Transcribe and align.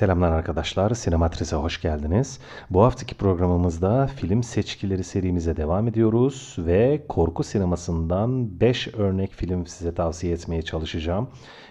Selamlar 0.00 0.32
arkadaşlar, 0.32 0.94
Sinematris'e 0.94 1.56
hoş 1.56 1.80
geldiniz. 1.80 2.38
Bu 2.70 2.82
haftaki 2.82 3.14
programımızda 3.14 4.06
film 4.06 4.42
seçkileri 4.42 5.04
serimize 5.04 5.56
devam 5.56 5.88
ediyoruz 5.88 6.56
ve 6.58 7.04
korku 7.08 7.42
sinemasından 7.42 8.60
5 8.60 8.88
örnek 8.94 9.32
film 9.32 9.66
size 9.66 9.94
tavsiye 9.94 10.32
etmeye 10.32 10.62
çalışacağım. 10.62 11.28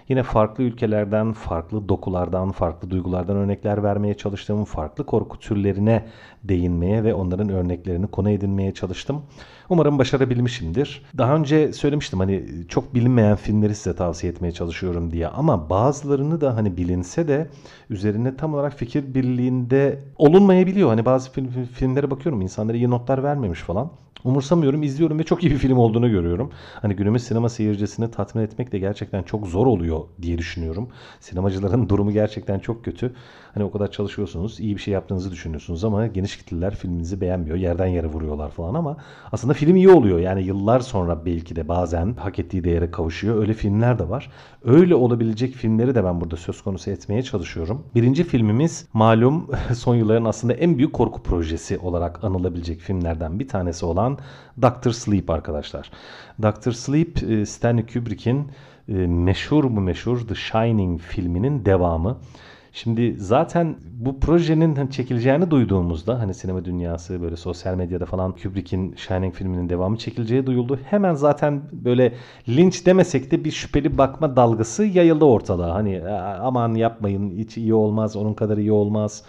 Yine 0.09 0.23
farklı 0.23 0.63
ülkelerden, 0.63 1.33
farklı 1.33 1.89
dokulardan, 1.89 2.51
farklı 2.51 2.89
duygulardan 2.89 3.37
örnekler 3.37 3.83
vermeye 3.83 4.13
çalıştım. 4.13 4.65
Farklı 4.65 5.05
korku 5.05 5.39
türlerine 5.39 6.05
değinmeye 6.43 7.03
ve 7.03 7.13
onların 7.13 7.49
örneklerini 7.49 8.07
konu 8.07 8.29
edinmeye 8.29 8.73
çalıştım. 8.73 9.21
Umarım 9.69 9.99
başarabilmişimdir. 9.99 11.01
Daha 11.17 11.35
önce 11.35 11.73
söylemiştim 11.73 12.19
hani 12.19 12.45
çok 12.69 12.93
bilinmeyen 12.95 13.35
filmleri 13.35 13.75
size 13.75 13.95
tavsiye 13.95 14.31
etmeye 14.31 14.51
çalışıyorum 14.51 15.11
diye 15.11 15.27
ama 15.27 15.69
bazılarını 15.69 16.41
da 16.41 16.55
hani 16.55 16.77
bilinse 16.77 17.27
de 17.27 17.49
üzerine 17.89 18.18
tam 18.37 18.53
olarak 18.53 18.73
fikir 18.73 19.13
birliğinde 19.13 19.99
olunmayabiliyor. 20.17 20.89
Hani 20.89 21.05
bazı 21.05 21.31
film, 21.31 21.49
filmlere 21.73 22.11
bakıyorum 22.11 22.41
insanlara 22.41 22.77
iyi 22.77 22.89
notlar 22.89 23.23
vermemiş 23.23 23.59
falan. 23.59 23.91
Umursamıyorum, 24.23 24.83
izliyorum 24.83 25.19
ve 25.19 25.23
çok 25.23 25.43
iyi 25.43 25.51
bir 25.51 25.57
film 25.57 25.77
olduğunu 25.77 26.09
görüyorum. 26.11 26.51
Hani 26.81 26.95
günümüz 26.95 27.23
sinema 27.23 27.49
seyircisini 27.49 28.11
tatmin 28.11 28.41
etmek 28.41 28.71
de 28.71 28.79
gerçekten 28.79 29.23
çok 29.23 29.47
zor 29.47 29.67
oluyor 29.67 29.99
diye 30.21 30.37
düşünüyorum. 30.37 30.89
Sinemacıların 31.19 31.89
durumu 31.89 32.11
gerçekten 32.11 32.59
çok 32.59 32.85
kötü. 32.85 33.13
Hani 33.53 33.63
o 33.63 33.71
kadar 33.71 33.91
çalışıyorsunuz, 33.91 34.59
iyi 34.59 34.75
bir 34.75 34.81
şey 34.81 34.93
yaptığınızı 34.93 35.31
düşünüyorsunuz 35.31 35.83
ama 35.83 36.07
geniş 36.07 36.37
kitleler 36.37 36.75
filminizi 36.75 37.21
beğenmiyor. 37.21 37.57
Yerden 37.57 37.87
yere 37.87 38.07
vuruyorlar 38.07 38.51
falan 38.51 38.73
ama 38.73 38.97
aslında 39.31 39.53
film 39.53 39.75
iyi 39.75 39.89
oluyor. 39.89 40.19
Yani 40.19 40.43
yıllar 40.43 40.79
sonra 40.79 41.25
belki 41.25 41.55
de 41.55 41.67
bazen 41.67 42.15
hak 42.19 42.39
ettiği 42.39 42.63
değere 42.63 42.91
kavuşuyor. 42.91 43.41
Öyle 43.41 43.53
filmler 43.53 43.99
de 43.99 44.09
var. 44.09 44.31
Öyle 44.63 44.95
olabilecek 44.95 45.53
filmleri 45.53 45.95
de 45.95 46.03
ben 46.03 46.21
burada 46.21 46.35
söz 46.35 46.61
konusu 46.61 46.91
etmeye 46.91 47.23
çalışıyorum. 47.23 47.85
Birinci 47.95 48.23
filmimiz 48.23 48.87
malum 48.93 49.47
son 49.75 49.95
yılların 49.95 50.25
aslında 50.25 50.53
en 50.53 50.77
büyük 50.77 50.93
korku 50.93 51.23
projesi 51.23 51.77
olarak 51.77 52.23
anılabilecek 52.23 52.79
filmlerden 52.79 53.39
bir 53.39 53.47
tanesi 53.47 53.85
olan 53.85 54.08
Doctor 54.61 54.91
Sleep 54.91 55.29
arkadaşlar. 55.29 55.91
Doctor 56.41 56.71
Sleep 56.71 57.23
e, 57.23 57.45
Stanley 57.45 57.85
Kubrick'in 57.85 58.47
e, 58.87 58.93
meşhur 58.93 59.63
mu 59.63 59.81
meşhur 59.81 60.27
The 60.27 60.35
Shining 60.35 61.01
filminin 61.01 61.65
devamı. 61.65 62.17
Şimdi 62.73 63.15
zaten 63.17 63.75
bu 63.93 64.19
projenin 64.19 64.75
hani 64.75 64.91
çekileceğini 64.91 65.51
duyduğumuzda 65.51 66.19
hani 66.19 66.33
sinema 66.33 66.65
dünyası 66.65 67.21
böyle 67.21 67.35
sosyal 67.35 67.75
medyada 67.75 68.05
falan 68.05 68.31
Kubrick'in 68.31 68.95
Shining 68.95 69.33
filminin 69.33 69.69
devamı 69.69 69.97
çekileceği 69.97 70.45
duyuldu. 70.45 70.79
Hemen 70.85 71.13
zaten 71.13 71.61
böyle 71.71 72.13
linç 72.49 72.85
demesek 72.85 73.31
de 73.31 73.43
bir 73.43 73.51
şüpheli 73.51 73.97
bakma 73.97 74.35
dalgası 74.35 74.85
yayıldı 74.85 75.25
ortada. 75.25 75.73
Hani 75.75 76.01
aman 76.41 76.73
yapmayın 76.75 77.37
hiç 77.37 77.57
iyi 77.57 77.73
olmaz 77.73 78.15
onun 78.15 78.33
kadar 78.33 78.57
iyi 78.57 78.71
olmaz 78.71 79.23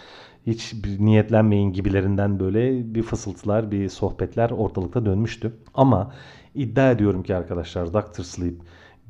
hiç 0.51 0.75
niyetlenmeyin 0.98 1.73
gibilerinden 1.73 2.41
böyle 2.41 2.95
bir 2.95 3.03
fısıltılar, 3.03 3.70
bir 3.70 3.89
sohbetler 3.89 4.51
ortalıkta 4.51 5.06
dönmüştü. 5.06 5.53
Ama 5.75 6.12
iddia 6.55 6.91
ediyorum 6.91 7.23
ki 7.23 7.37
arkadaşlar 7.37 7.93
Doctor 7.93 8.25
Sleep 8.25 8.55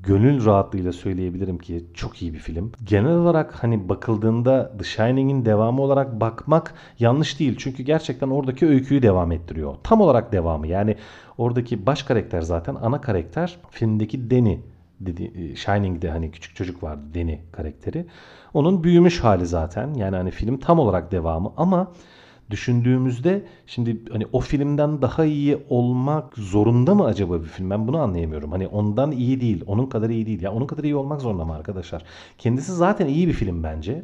gönül 0.02 0.44
rahatlığıyla 0.44 0.92
söyleyebilirim 0.92 1.58
ki 1.58 1.84
çok 1.94 2.22
iyi 2.22 2.34
bir 2.34 2.38
film. 2.38 2.72
Genel 2.84 3.16
olarak 3.16 3.64
hani 3.64 3.88
bakıldığında 3.88 4.72
The 4.78 4.84
Shining'in 4.84 5.44
devamı 5.44 5.82
olarak 5.82 6.20
bakmak 6.20 6.74
yanlış 6.98 7.40
değil. 7.40 7.56
Çünkü 7.58 7.82
gerçekten 7.82 8.28
oradaki 8.28 8.66
öyküyü 8.66 9.02
devam 9.02 9.32
ettiriyor. 9.32 9.74
Tam 9.82 10.00
olarak 10.00 10.32
devamı. 10.32 10.66
Yani 10.66 10.96
oradaki 11.38 11.86
baş 11.86 12.02
karakter 12.02 12.42
zaten 12.42 12.74
ana 12.74 13.00
karakter 13.00 13.58
filmdeki 13.70 14.30
Danny 14.30 14.58
dedi 15.00 15.32
e, 15.34 15.56
Shining'de 15.56 16.10
hani 16.10 16.30
küçük 16.30 16.56
çocuk 16.56 16.82
vardı 16.82 17.02
Danny 17.14 17.38
karakteri. 17.52 18.06
Onun 18.54 18.84
büyümüş 18.84 19.20
hali 19.20 19.46
zaten. 19.46 19.94
Yani 19.94 20.16
hani 20.16 20.30
film 20.30 20.58
tam 20.58 20.78
olarak 20.78 21.12
devamı 21.12 21.52
ama 21.56 21.92
düşündüğümüzde 22.50 23.42
şimdi 23.66 24.00
hani 24.12 24.26
o 24.32 24.40
filmden 24.40 25.02
daha 25.02 25.24
iyi 25.24 25.58
olmak 25.68 26.38
zorunda 26.38 26.94
mı 26.94 27.04
acaba 27.04 27.42
bir 27.42 27.48
film? 27.48 27.70
Ben 27.70 27.88
bunu 27.88 27.98
anlayamıyorum. 27.98 28.52
Hani 28.52 28.66
ondan 28.66 29.12
iyi 29.12 29.40
değil, 29.40 29.64
onun 29.66 29.86
kadar 29.86 30.10
iyi 30.10 30.26
değil. 30.26 30.42
Ya 30.42 30.52
onun 30.52 30.66
kadar 30.66 30.84
iyi 30.84 30.96
olmak 30.96 31.20
zorunda 31.20 31.44
mı 31.44 31.54
arkadaşlar? 31.54 32.02
Kendisi 32.38 32.72
zaten 32.72 33.06
iyi 33.06 33.28
bir 33.28 33.32
film 33.32 33.62
bence. 33.62 34.02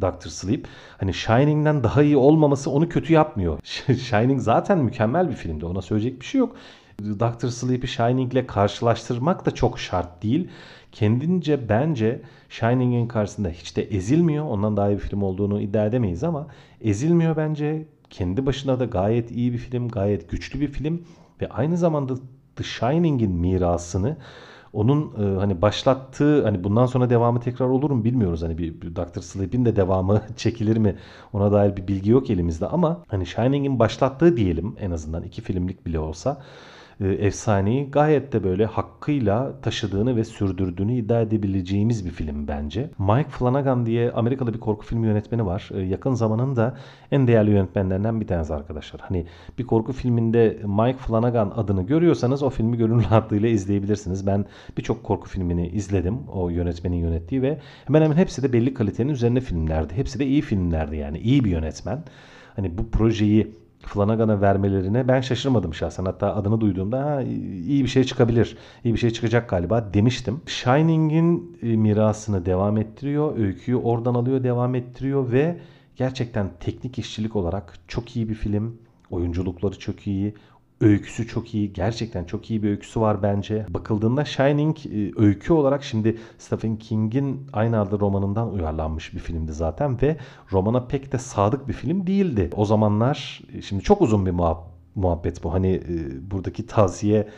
Doctor 0.00 0.30
Sleep. 0.30 0.66
Hani 0.98 1.14
Shining'den 1.14 1.84
daha 1.84 2.02
iyi 2.02 2.16
olmaması 2.16 2.70
onu 2.70 2.88
kötü 2.88 3.12
yapmıyor. 3.12 3.58
Shining 3.98 4.40
zaten 4.40 4.78
mükemmel 4.78 5.30
bir 5.30 5.34
filmdi. 5.34 5.66
Ona 5.66 5.82
söyleyecek 5.82 6.20
bir 6.20 6.26
şey 6.26 6.38
yok. 6.38 6.56
Doctor 7.00 7.48
Sleep'i 7.48 7.88
Shining'le 7.88 8.46
karşılaştırmak 8.46 9.46
da 9.46 9.50
çok 9.50 9.78
şart 9.78 10.22
değil. 10.22 10.48
Kendince 10.92 11.68
bence 11.68 12.22
Shining'in 12.48 13.08
karşısında 13.08 13.48
hiç 13.48 13.76
de 13.76 13.82
ezilmiyor. 13.82 14.44
Ondan 14.44 14.76
daha 14.76 14.90
iyi 14.90 14.96
bir 14.96 15.02
film 15.02 15.22
olduğunu 15.22 15.60
iddia 15.60 15.86
edemeyiz 15.86 16.24
ama 16.24 16.46
ezilmiyor 16.80 17.36
bence. 17.36 17.86
Kendi 18.10 18.46
başına 18.46 18.80
da 18.80 18.84
gayet 18.84 19.30
iyi 19.30 19.52
bir 19.52 19.58
film, 19.58 19.88
gayet 19.88 20.30
güçlü 20.30 20.60
bir 20.60 20.68
film 20.68 21.02
ve 21.40 21.48
aynı 21.48 21.76
zamanda 21.76 22.14
The 22.56 22.64
Shining'in 22.64 23.32
mirasını 23.32 24.16
onun 24.72 25.12
e, 25.18 25.38
hani 25.38 25.62
başlattığı 25.62 26.44
hani 26.44 26.64
bundan 26.64 26.86
sonra 26.86 27.10
devamı 27.10 27.40
tekrar 27.40 27.66
olur 27.66 27.90
mu 27.90 28.04
bilmiyoruz. 28.04 28.42
Hani 28.42 28.58
bir, 28.58 28.80
bir 28.80 28.96
Doctor 28.96 29.22
Sleep'in 29.22 29.64
de 29.64 29.76
devamı 29.76 30.22
çekilir 30.36 30.76
mi 30.76 30.96
ona 31.32 31.52
dair 31.52 31.76
bir 31.76 31.88
bilgi 31.88 32.10
yok 32.10 32.30
elimizde 32.30 32.66
ama 32.66 33.02
hani 33.08 33.26
Shining'in 33.26 33.78
başlattığı 33.78 34.36
diyelim 34.36 34.76
en 34.80 34.90
azından 34.90 35.22
iki 35.22 35.42
filmlik 35.42 35.86
bile 35.86 35.98
olsa 35.98 36.42
e, 37.00 37.08
efsaneyi 37.08 37.90
gayet 37.90 38.32
de 38.32 38.44
böyle 38.44 38.66
hakkıyla 38.66 39.60
taşıdığını 39.60 40.16
ve 40.16 40.24
sürdürdüğünü 40.24 40.94
iddia 40.94 41.20
edebileceğimiz 41.20 42.04
bir 42.04 42.10
film 42.10 42.48
bence. 42.48 42.90
Mike 42.98 43.28
Flanagan 43.28 43.86
diye 43.86 44.12
Amerikalı 44.12 44.54
bir 44.54 44.60
korku 44.60 44.86
filmi 44.86 45.06
yönetmeni 45.06 45.46
var. 45.46 45.70
E, 45.74 45.80
yakın 45.80 46.14
zamanın 46.14 46.56
da 46.56 46.76
en 47.10 47.26
değerli 47.26 47.50
yönetmenlerinden 47.50 48.20
bir 48.20 48.26
tanesi 48.26 48.54
arkadaşlar. 48.54 49.00
Hani 49.00 49.26
bir 49.58 49.66
korku 49.66 49.92
filminde 49.92 50.58
Mike 50.64 50.98
Flanagan 50.98 51.52
adını 51.56 51.82
görüyorsanız 51.82 52.42
o 52.42 52.50
filmi 52.50 52.76
gönül 52.76 53.04
rahatlığıyla 53.10 53.48
izleyebilirsiniz. 53.48 54.26
Ben 54.26 54.44
birçok 54.78 55.04
korku 55.04 55.28
filmini 55.28 55.68
izledim 55.68 56.18
o 56.32 56.50
yönetmenin 56.50 56.96
yönettiği 56.96 57.42
ve 57.42 57.58
hemen 57.86 58.02
hemen 58.02 58.16
hepsi 58.16 58.42
de 58.42 58.52
belli 58.52 58.74
kalitenin 58.74 59.12
üzerine 59.12 59.40
filmlerdi. 59.40 59.94
Hepsi 59.94 60.18
de 60.18 60.26
iyi 60.26 60.42
filmlerdi 60.42 60.96
yani 60.96 61.18
iyi 61.18 61.44
bir 61.44 61.50
yönetmen. 61.50 62.02
Hani 62.56 62.78
bu 62.78 62.90
projeyi 62.90 63.65
Flanagan'a 63.86 64.40
vermelerine 64.40 65.08
ben 65.08 65.20
şaşırmadım 65.20 65.74
şahsen. 65.74 66.04
Hatta 66.04 66.34
adını 66.36 66.60
duyduğumda 66.60 67.04
ha, 67.04 67.22
iyi 67.22 67.84
bir 67.84 67.88
şey 67.88 68.04
çıkabilir, 68.04 68.56
iyi 68.84 68.94
bir 68.94 68.98
şey 68.98 69.10
çıkacak 69.10 69.48
galiba 69.48 69.94
demiştim. 69.94 70.40
Shining'in 70.46 71.58
e, 71.62 71.66
mirasını 71.66 72.46
devam 72.46 72.76
ettiriyor, 72.76 73.38
öyküyü 73.38 73.76
oradan 73.76 74.14
alıyor, 74.14 74.44
devam 74.44 74.74
ettiriyor 74.74 75.32
ve 75.32 75.58
gerçekten 75.96 76.50
teknik 76.60 76.98
işçilik 76.98 77.36
olarak 77.36 77.74
çok 77.88 78.16
iyi 78.16 78.28
bir 78.28 78.34
film. 78.34 78.78
Oyunculukları 79.10 79.78
çok 79.78 80.06
iyi, 80.06 80.34
Öyküsü 80.80 81.26
çok 81.26 81.54
iyi. 81.54 81.72
Gerçekten 81.72 82.24
çok 82.24 82.50
iyi 82.50 82.62
bir 82.62 82.70
öyküsü 82.70 83.00
var 83.00 83.22
bence. 83.22 83.66
Bakıldığında 83.68 84.24
Shining 84.24 84.76
e, 84.86 85.12
öykü 85.16 85.52
olarak 85.52 85.84
şimdi 85.84 86.18
Stephen 86.38 86.76
King'in 86.76 87.46
aynı 87.52 87.80
adlı 87.80 88.00
romanından 88.00 88.52
uyarlanmış 88.52 89.14
bir 89.14 89.18
filmdi 89.18 89.52
zaten 89.52 90.02
ve 90.02 90.16
romana 90.52 90.86
pek 90.86 91.12
de 91.12 91.18
sadık 91.18 91.68
bir 91.68 91.72
film 91.72 92.06
değildi. 92.06 92.50
O 92.56 92.64
zamanlar 92.64 93.42
e, 93.54 93.62
şimdi 93.62 93.82
çok 93.82 94.02
uzun 94.02 94.26
bir 94.26 94.34
muhabbet 94.94 95.44
bu. 95.44 95.52
Hani 95.52 95.74
e, 95.74 96.30
buradaki 96.30 96.66
tavsiye 96.66 97.28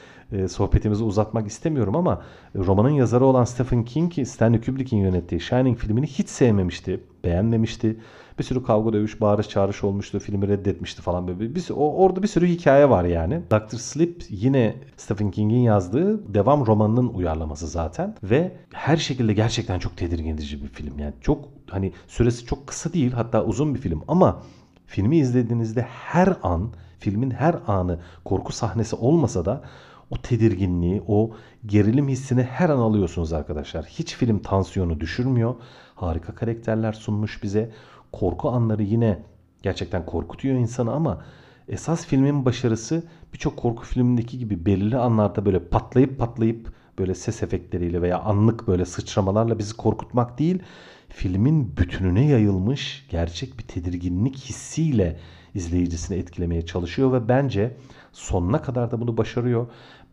sohbetimizi 0.49 1.05
uzatmak 1.05 1.47
istemiyorum 1.47 1.97
ama 1.97 2.23
romanın 2.55 2.91
yazarı 2.91 3.25
olan 3.25 3.45
Stephen 3.45 3.85
King 3.85 4.13
Stanley 4.27 4.61
Kubrick'in 4.61 4.99
yönettiği 4.99 5.41
Shining 5.41 5.79
filmini 5.79 6.07
hiç 6.07 6.29
sevmemişti, 6.29 7.01
beğenmemişti. 7.25 7.97
Bir 8.39 8.45
sürü 8.45 8.63
kavga 8.63 8.93
dövüş, 8.93 9.21
bağırış 9.21 9.49
çağrış 9.49 9.85
olmuştu. 9.85 10.19
Filmi 10.19 10.49
reddetmişti 10.49 11.03
falan 11.03 11.29
böyle. 11.29 11.55
Bir, 11.55 11.71
o, 11.71 11.95
orada 11.95 12.23
bir 12.23 12.29
sürü 12.29 12.47
hikaye 12.47 12.91
var 12.91 13.05
yani. 13.05 13.43
Doctor 13.51 13.79
Sleep 13.79 14.25
yine 14.31 14.77
Stephen 14.97 15.31
King'in 15.31 15.61
yazdığı 15.61 16.35
devam 16.35 16.67
romanının 16.67 17.09
uyarlaması 17.09 17.67
zaten. 17.67 18.15
Ve 18.23 18.57
her 18.73 18.97
şekilde 18.97 19.33
gerçekten 19.33 19.79
çok 19.79 19.97
tedirgin 19.97 20.35
edici 20.35 20.63
bir 20.63 20.69
film. 20.69 20.99
Yani 20.99 21.15
çok 21.21 21.49
hani 21.71 21.93
süresi 22.07 22.47
çok 22.47 22.67
kısa 22.67 22.93
değil 22.93 23.13
hatta 23.13 23.45
uzun 23.45 23.75
bir 23.75 23.81
film 23.81 24.03
ama 24.09 24.43
filmi 24.87 25.19
izlediğinizde 25.19 25.83
her 25.83 26.37
an 26.43 26.73
filmin 26.99 27.31
her 27.31 27.57
anı 27.67 27.99
korku 28.25 28.53
sahnesi 28.53 28.97
olmasa 28.97 29.45
da 29.45 29.63
o 30.11 30.17
tedirginliği, 30.17 31.03
o 31.09 31.31
gerilim 31.67 32.09
hissini 32.09 32.43
her 32.43 32.69
an 32.69 32.79
alıyorsunuz 32.79 33.33
arkadaşlar. 33.33 33.85
Hiç 33.85 34.15
film 34.15 34.39
tansiyonu 34.39 35.01
düşürmüyor. 35.01 35.55
Harika 35.95 36.35
karakterler 36.35 36.93
sunmuş 36.93 37.43
bize 37.43 37.71
korku 38.13 38.51
anları 38.51 38.83
yine 38.83 39.19
gerçekten 39.63 40.07
korkutuyor 40.07 40.57
insanı 40.57 40.93
ama 40.93 41.25
esas 41.69 42.07
filmin 42.07 42.45
başarısı 42.45 43.03
birçok 43.33 43.57
korku 43.57 43.85
filmindeki 43.85 44.39
gibi 44.39 44.67
belirli 44.67 44.97
anlarda 44.97 45.45
böyle 45.45 45.59
patlayıp 45.59 46.19
patlayıp 46.19 46.73
böyle 46.99 47.15
ses 47.15 47.43
efektleriyle 47.43 48.03
veya 48.03 48.19
anlık 48.19 48.69
böyle 48.69 48.85
sıçramalarla 48.85 49.59
bizi 49.59 49.77
korkutmak 49.77 50.39
değil, 50.39 50.63
filmin 51.09 51.77
bütününe 51.77 52.27
yayılmış 52.27 53.07
gerçek 53.11 53.59
bir 53.59 53.65
tedirginlik 53.65 54.37
hissiyle 54.37 55.19
izleyicisini 55.55 56.19
etkilemeye 56.19 56.67
çalışıyor 56.67 57.13
ve 57.13 57.29
bence 57.29 57.77
sonuna 58.13 58.63
kadar 58.63 58.91
da 58.91 59.01
bunu 59.01 59.17
başarıyor. 59.17 59.67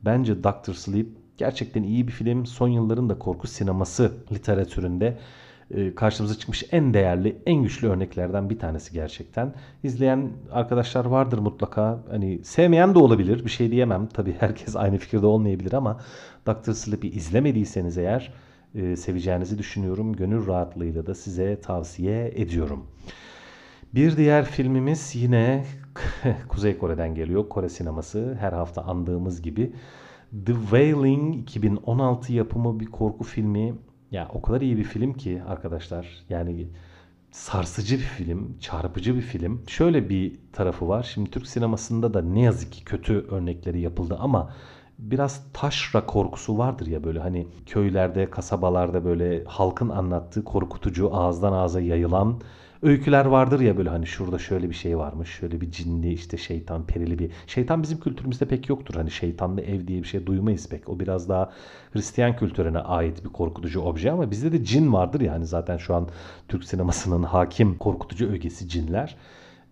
Bence 0.06 0.44
Doctor 0.44 0.74
Sleep 0.74 1.08
gerçekten 1.38 1.84
iyi 1.84 2.08
bir 2.08 2.12
film. 2.12 2.46
Son 2.46 2.68
yılların 2.68 3.10
da 3.10 3.20
korku 3.20 3.48
sineması 3.48 4.14
literatüründe 4.32 5.18
karşımıza 5.96 6.36
çıkmış 6.36 6.64
en 6.72 6.94
değerli, 6.94 7.38
en 7.46 7.64
güçlü 7.64 7.88
örneklerden 7.88 8.50
bir 8.50 8.60
tanesi 8.60 8.94
gerçekten. 8.94 9.54
İzleyen 9.84 10.32
arkadaşlar 10.52 11.06
vardır 11.06 11.40
mutlaka. 11.40 12.00
Hani 12.10 12.44
sevmeyen 12.44 12.96
de 12.96 13.00
olabilir. 13.00 13.46
Bir 13.46 13.50
şey 13.50 13.72
diyemem. 13.72 14.08
Tabii 14.08 14.36
herkes 14.40 14.76
aynı 14.76 14.98
fikirde 14.98 15.26
olmayabilir 15.26 15.74
ama 15.74 16.00
Dr. 16.48 16.72
Sleep'i 16.72 17.08
izlemediyseniz 17.08 17.98
eğer 17.98 18.34
e, 18.76 18.96
seveceğinizi 18.96 19.58
düşünüyorum. 19.58 20.14
Gönül 20.14 20.48
rahatlığıyla 20.48 21.06
da 21.06 21.16
size 21.16 21.62
tavsiye 21.62 22.32
ediyorum. 22.36 22.88
Bir 23.96 24.18
diğer 24.18 24.46
filmimiz 24.46 25.16
yine 25.16 25.66
Kuzey 26.48 26.78
Kore'den 26.78 27.16
geliyor. 27.16 27.50
Kore 27.50 27.70
sineması 27.70 28.38
her 28.40 28.54
hafta 28.54 28.82
andığımız 28.82 29.42
gibi. 29.42 29.74
The 30.46 30.54
Wailing 30.54 31.36
2016 31.36 32.34
yapımı 32.34 32.80
bir 32.80 32.86
korku 32.86 33.24
filmi. 33.24 33.74
Ya 34.12 34.30
o 34.34 34.42
kadar 34.42 34.62
iyi 34.62 34.78
bir 34.78 34.84
film 34.84 35.14
ki 35.14 35.42
arkadaşlar. 35.48 36.08
Yani 36.30 36.68
sarsıcı 37.32 37.96
bir 37.96 38.04
film, 38.04 38.58
çarpıcı 38.60 39.16
bir 39.16 39.22
film. 39.22 39.64
Şöyle 39.68 40.10
bir 40.10 40.40
tarafı 40.54 40.88
var. 40.88 41.12
Şimdi 41.14 41.32
Türk 41.32 41.48
sinemasında 41.48 42.14
da 42.14 42.22
ne 42.22 42.42
yazık 42.42 42.72
ki 42.72 42.84
kötü 42.84 43.14
örnekleri 43.14 43.82
yapıldı 43.82 44.18
ama 44.20 44.54
biraz 45.00 45.44
taşra 45.54 46.06
korkusu 46.06 46.58
vardır 46.58 46.88
ya 46.88 47.04
böyle 47.04 47.20
hani 47.20 47.48
köylerde, 47.66 48.30
kasabalarda 48.30 49.06
böyle 49.06 49.44
halkın 49.44 49.90
anlattığı 49.90 50.44
korkutucu 50.44 51.16
ağızdan 51.16 51.54
ağza 51.54 51.82
yayılan 51.82 52.42
öyküler 52.86 53.26
vardır 53.26 53.60
ya 53.60 53.78
böyle 53.78 53.90
hani 53.90 54.08
şurada 54.08 54.40
şöyle 54.40 54.70
bir 54.70 54.76
şey 54.76 54.98
varmış. 54.98 55.30
Şöyle 55.30 55.62
bir 55.62 55.72
cinli 55.72 56.14
işte 56.14 56.38
şeytan 56.38 56.86
perili 56.86 57.20
bir. 57.20 57.32
Şeytan 57.48 57.84
bizim 57.84 58.00
kültürümüzde 58.00 58.46
pek 58.46 58.70
yoktur. 58.70 58.96
Hani 58.96 59.12
şeytanlı 59.12 59.62
ev 59.62 59.88
diye 59.88 60.04
bir 60.04 60.08
şey 60.08 60.26
duymayız 60.26 60.70
pek. 60.70 60.90
O 60.90 61.00
biraz 61.00 61.30
daha 61.30 61.52
Hristiyan 61.94 62.36
kültürüne 62.36 62.80
ait 62.80 63.26
bir 63.26 63.30
korkutucu 63.30 63.82
obje 63.82 64.12
ama 64.12 64.32
bizde 64.32 64.52
de 64.52 64.64
cin 64.64 64.94
vardır 64.94 65.22
yani 65.22 65.46
zaten 65.46 65.78
şu 65.78 65.96
an 65.96 66.08
Türk 66.48 66.64
sinemasının 66.64 67.24
hakim 67.24 67.78
korkutucu 67.78 68.28
ögesi 68.28 68.70
cinler. 68.70 69.16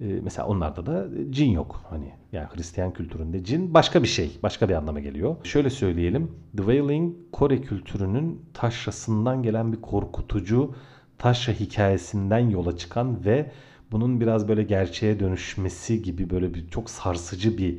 Ee, 0.01 0.05
mesela 0.23 0.47
onlarda 0.47 0.85
da 0.85 1.07
cin 1.29 1.51
yok. 1.51 1.81
Hani 1.89 2.11
yani 2.31 2.47
Hristiyan 2.55 2.93
kültüründe 2.93 3.43
cin 3.43 3.73
başka 3.73 4.03
bir 4.03 4.07
şey, 4.07 4.39
başka 4.43 4.69
bir 4.69 4.73
anlama 4.73 4.99
geliyor. 4.99 5.35
Şöyle 5.43 5.69
söyleyelim. 5.69 6.31
The 6.57 6.63
Wailing 6.63 7.15
Kore 7.31 7.61
kültürünün 7.61 8.41
taşrasından 8.53 9.43
gelen 9.43 9.73
bir 9.73 9.81
korkutucu 9.81 10.75
taşra 11.23 11.53
hikayesinden 11.53 12.49
yola 12.49 12.77
çıkan 12.77 13.25
ve 13.25 13.51
bunun 13.91 14.21
biraz 14.21 14.47
böyle 14.47 14.63
gerçeğe 14.63 15.19
dönüşmesi 15.19 16.01
gibi 16.01 16.29
böyle 16.29 16.53
bir 16.53 16.69
çok 16.69 16.89
sarsıcı 16.89 17.57
bir 17.57 17.77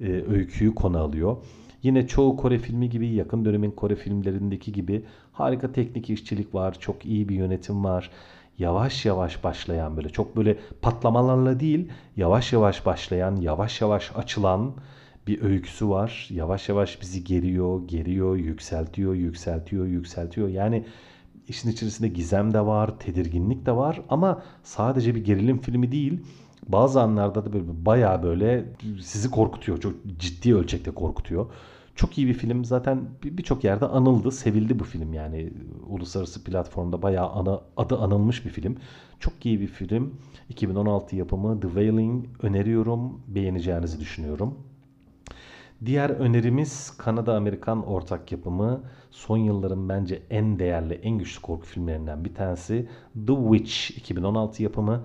e, 0.00 0.06
öyküyü 0.06 0.74
konu 0.74 0.98
alıyor. 0.98 1.36
Yine 1.82 2.06
çoğu 2.06 2.36
Kore 2.36 2.58
filmi 2.58 2.90
gibi 2.90 3.08
yakın 3.08 3.44
dönemin 3.44 3.70
Kore 3.70 3.96
filmlerindeki 3.96 4.72
gibi 4.72 5.04
harika 5.32 5.72
teknik 5.72 6.10
işçilik 6.10 6.54
var, 6.54 6.76
çok 6.80 7.06
iyi 7.06 7.28
bir 7.28 7.34
yönetim 7.34 7.84
var. 7.84 8.10
Yavaş 8.58 9.04
yavaş 9.04 9.44
başlayan 9.44 9.96
böyle 9.96 10.08
çok 10.08 10.36
böyle 10.36 10.58
patlamalarla 10.82 11.60
değil, 11.60 11.88
yavaş 12.16 12.52
yavaş 12.52 12.86
başlayan, 12.86 13.36
yavaş 13.36 13.80
yavaş 13.80 14.12
açılan 14.16 14.74
bir 15.26 15.42
öyküsü 15.42 15.88
var. 15.88 16.28
Yavaş 16.30 16.68
yavaş 16.68 17.00
bizi 17.00 17.24
geriyor, 17.24 17.88
geriyor, 17.88 18.36
yükseltiyor, 18.36 19.14
yükseltiyor, 19.14 19.86
yükseltiyor. 19.86 20.48
Yani 20.48 20.84
işin 21.48 21.70
içerisinde 21.70 22.08
gizem 22.08 22.54
de 22.54 22.66
var, 22.66 22.98
tedirginlik 22.98 23.66
de 23.66 23.76
var 23.76 24.02
ama 24.08 24.42
sadece 24.62 25.14
bir 25.14 25.24
gerilim 25.24 25.58
filmi 25.58 25.92
değil. 25.92 26.20
Bazı 26.68 27.02
anlarda 27.02 27.44
da 27.44 27.52
böyle 27.52 27.64
bayağı 27.86 28.22
böyle 28.22 28.64
sizi 29.00 29.30
korkutuyor. 29.30 29.80
Çok 29.80 29.94
ciddi 30.18 30.54
ölçekte 30.54 30.90
korkutuyor. 30.90 31.46
Çok 31.94 32.18
iyi 32.18 32.26
bir 32.26 32.34
film. 32.34 32.64
Zaten 32.64 33.04
birçok 33.24 33.64
yerde 33.64 33.86
anıldı, 33.86 34.30
sevildi 34.30 34.78
bu 34.78 34.84
film. 34.84 35.12
Yani 35.12 35.52
uluslararası 35.88 36.44
platformda 36.44 37.02
bayağı 37.02 37.30
ana, 37.30 37.60
adı 37.76 37.98
anılmış 37.98 38.44
bir 38.44 38.50
film. 38.50 38.76
Çok 39.20 39.46
iyi 39.46 39.60
bir 39.60 39.66
film. 39.66 40.14
2016 40.48 41.16
yapımı 41.16 41.60
The 41.60 41.68
Wailing 41.68 42.26
öneriyorum. 42.42 43.20
Beğeneceğinizi 43.28 44.00
düşünüyorum. 44.00 44.58
Diğer 45.84 46.10
önerimiz 46.10 46.96
Kanada-Amerikan 46.96 47.86
ortak 47.86 48.32
yapımı 48.32 48.82
son 49.10 49.36
yılların 49.36 49.88
bence 49.88 50.22
en 50.30 50.58
değerli, 50.58 50.94
en 50.94 51.18
güçlü 51.18 51.42
korku 51.42 51.66
filmlerinden 51.66 52.24
bir 52.24 52.34
tanesi 52.34 52.88
The 53.26 53.34
Witch 53.34 53.98
2016 53.98 54.62
yapımı. 54.62 55.04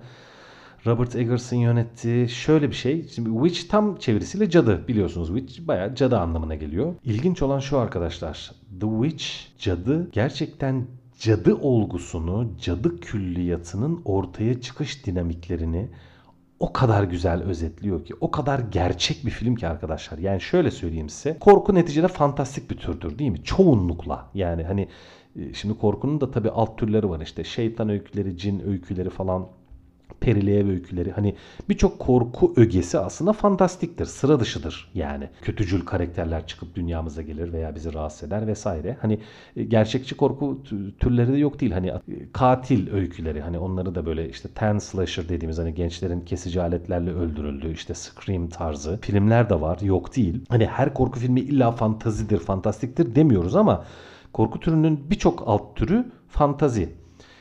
Robert 0.86 1.16
Eggers'ın 1.16 1.56
yönettiği 1.56 2.28
şöyle 2.28 2.70
bir 2.70 2.74
şey. 2.74 3.08
Şimdi 3.08 3.30
Witch 3.30 3.70
tam 3.70 3.96
çevirisiyle 3.96 4.50
cadı 4.50 4.88
biliyorsunuz. 4.88 5.28
Witch 5.28 5.68
bayağı 5.68 5.94
cadı 5.94 6.18
anlamına 6.18 6.54
geliyor. 6.54 6.94
İlginç 7.04 7.42
olan 7.42 7.58
şu 7.58 7.78
arkadaşlar. 7.78 8.52
The 8.80 8.86
Witch 9.02 9.26
cadı 9.58 10.10
gerçekten 10.12 10.86
cadı 11.18 11.54
olgusunu, 11.54 12.50
cadı 12.60 13.00
külliyatının 13.00 14.02
ortaya 14.04 14.60
çıkış 14.60 15.06
dinamiklerini 15.06 15.88
o 16.60 16.72
kadar 16.72 17.04
güzel 17.04 17.42
özetliyor 17.42 18.04
ki, 18.04 18.14
o 18.20 18.30
kadar 18.30 18.58
gerçek 18.58 19.26
bir 19.26 19.30
film 19.30 19.54
ki 19.54 19.68
arkadaşlar. 19.68 20.18
Yani 20.18 20.40
şöyle 20.40 20.70
söyleyeyim 20.70 21.08
size. 21.08 21.38
Korku 21.38 21.74
neticede 21.74 22.08
fantastik 22.08 22.70
bir 22.70 22.76
türdür 22.76 23.18
değil 23.18 23.30
mi? 23.30 23.44
Çoğunlukla. 23.44 24.30
Yani 24.34 24.64
hani 24.64 24.88
e, 25.36 25.54
şimdi 25.54 25.78
korkunun 25.78 26.20
da 26.20 26.30
tabii 26.30 26.50
alt 26.50 26.78
türleri 26.78 27.10
var 27.10 27.20
işte. 27.20 27.44
Şeytan 27.44 27.88
öyküleri, 27.88 28.36
cin 28.36 28.60
öyküleri 28.68 29.10
falan 29.10 29.48
periliğe 30.20 30.68
öyküleri 30.68 31.12
hani 31.12 31.34
birçok 31.68 31.98
korku 31.98 32.52
ögesi 32.56 32.98
aslında 32.98 33.32
fantastiktir. 33.32 34.04
Sıra 34.04 34.40
dışıdır 34.40 34.90
yani. 34.94 35.28
Kötücül 35.42 35.84
karakterler 35.84 36.46
çıkıp 36.46 36.74
dünyamıza 36.74 37.22
gelir 37.22 37.52
veya 37.52 37.74
bizi 37.74 37.94
rahatsız 37.94 38.28
eder 38.28 38.46
vesaire. 38.46 38.96
Hani 39.00 39.18
e, 39.56 39.64
gerçekçi 39.64 40.16
korku 40.16 40.62
türleri 41.00 41.32
de 41.32 41.36
yok 41.36 41.60
değil. 41.60 41.72
Hani 41.72 41.88
e, 41.88 41.92
katil 42.32 42.92
öyküleri 42.92 43.40
hani 43.40 43.58
onları 43.58 43.94
da 43.94 44.06
böyle 44.06 44.28
işte 44.28 44.48
ten 44.54 44.78
slasher 44.78 45.28
dediğimiz 45.28 45.58
hani 45.58 45.74
gençlerin 45.74 46.20
kesici 46.20 46.60
aletlerle 46.62 47.10
öldürüldüğü 47.10 47.72
işte 47.72 47.94
scream 47.94 48.48
tarzı 48.48 48.98
filmler 49.00 49.50
de 49.50 49.60
var. 49.60 49.80
Yok 49.80 50.16
değil. 50.16 50.44
Hani 50.48 50.66
her 50.66 50.94
korku 50.94 51.18
filmi 51.18 51.40
illa 51.40 51.72
fantazidir, 51.72 52.38
fantastiktir 52.38 53.14
demiyoruz 53.14 53.56
ama 53.56 53.84
korku 54.32 54.60
türünün 54.60 55.10
birçok 55.10 55.42
alt 55.46 55.76
türü 55.76 56.04
fantazi. 56.28 56.97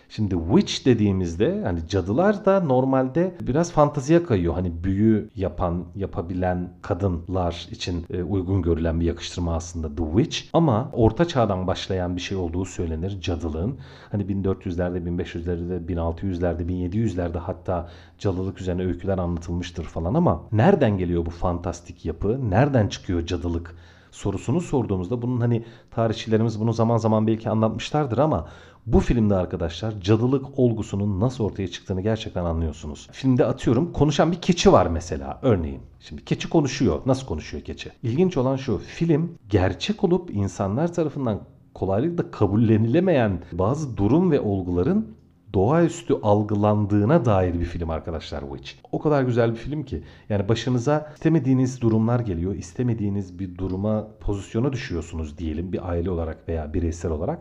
Şimdi 0.09 0.35
witch 0.51 0.85
dediğimizde 0.85 1.61
hani 1.63 1.87
cadılar 1.87 2.45
da 2.45 2.59
normalde 2.59 3.35
biraz 3.41 3.71
fantaziye 3.71 4.23
kayıyor. 4.23 4.53
Hani 4.53 4.83
büyü 4.83 5.29
yapan, 5.35 5.85
yapabilen 5.95 6.69
kadınlar 6.81 7.67
için 7.71 8.05
e, 8.13 8.23
uygun 8.23 8.61
görülen 8.61 8.99
bir 8.99 9.05
yakıştırma 9.05 9.55
aslında 9.55 9.95
the 9.95 10.03
witch. 10.03 10.49
Ama 10.53 10.89
orta 10.93 11.27
çağdan 11.27 11.67
başlayan 11.67 12.15
bir 12.15 12.21
şey 12.21 12.37
olduğu 12.37 12.65
söylenir 12.65 13.21
cadılığın. 13.21 13.77
Hani 14.11 14.23
1400'lerde, 14.23 14.97
1500'lerde, 14.97 15.87
1600'lerde, 15.87 16.61
1700'lerde 16.61 17.37
hatta 17.37 17.89
cadılık 18.17 18.61
üzerine 18.61 18.83
öyküler 18.85 19.17
anlatılmıştır 19.17 19.83
falan 19.83 20.13
ama 20.13 20.41
nereden 20.51 20.97
geliyor 20.97 21.25
bu 21.25 21.29
fantastik 21.29 22.05
yapı? 22.05 22.49
Nereden 22.49 22.87
çıkıyor 22.87 23.25
cadılık? 23.25 23.75
sorusunu 24.17 24.61
sorduğumuzda 24.61 25.21
bunun 25.21 25.39
hani 25.39 25.63
tarihçilerimiz 25.91 26.59
bunu 26.59 26.73
zaman 26.73 26.97
zaman 26.97 27.27
belki 27.27 27.49
anlatmışlardır 27.49 28.17
ama 28.17 28.47
bu 28.87 28.99
filmde 28.99 29.35
arkadaşlar 29.35 30.01
cadılık 30.01 30.59
olgusunun 30.59 31.19
nasıl 31.19 31.43
ortaya 31.43 31.67
çıktığını 31.67 32.01
gerçekten 32.01 32.45
anlıyorsunuz. 32.45 33.07
Filmde 33.11 33.45
atıyorum 33.45 33.93
konuşan 33.93 34.31
bir 34.31 34.41
keçi 34.41 34.71
var 34.71 34.87
mesela 34.87 35.39
örneğin. 35.41 35.81
Şimdi 35.99 36.25
keçi 36.25 36.49
konuşuyor. 36.49 37.01
Nasıl 37.05 37.27
konuşuyor 37.27 37.63
keçi? 37.63 37.91
İlginç 38.03 38.37
olan 38.37 38.55
şu 38.55 38.77
film 38.77 39.37
gerçek 39.49 40.03
olup 40.03 40.31
insanlar 40.31 40.93
tarafından 40.93 41.39
kolaylıkla 41.73 42.31
kabullenilemeyen 42.31 43.39
bazı 43.51 43.97
durum 43.97 44.31
ve 44.31 44.41
olguların 44.41 45.17
doğaüstü 45.53 46.13
algılandığına 46.23 47.25
dair 47.25 47.59
bir 47.59 47.65
film 47.65 47.89
arkadaşlar 47.89 48.41
Witch. 48.41 48.71
O 48.91 48.99
kadar 48.99 49.23
güzel 49.23 49.51
bir 49.51 49.55
film 49.55 49.83
ki. 49.83 50.03
Yani 50.29 50.49
başınıza 50.49 51.11
istemediğiniz 51.15 51.81
durumlar 51.81 52.19
geliyor. 52.19 52.55
istemediğiniz 52.55 53.39
bir 53.39 53.57
duruma, 53.57 54.07
pozisyona 54.19 54.73
düşüyorsunuz 54.73 55.37
diyelim 55.37 55.73
bir 55.73 55.89
aile 55.89 56.09
olarak 56.09 56.47
veya 56.47 56.73
bireysel 56.73 57.11
olarak. 57.11 57.39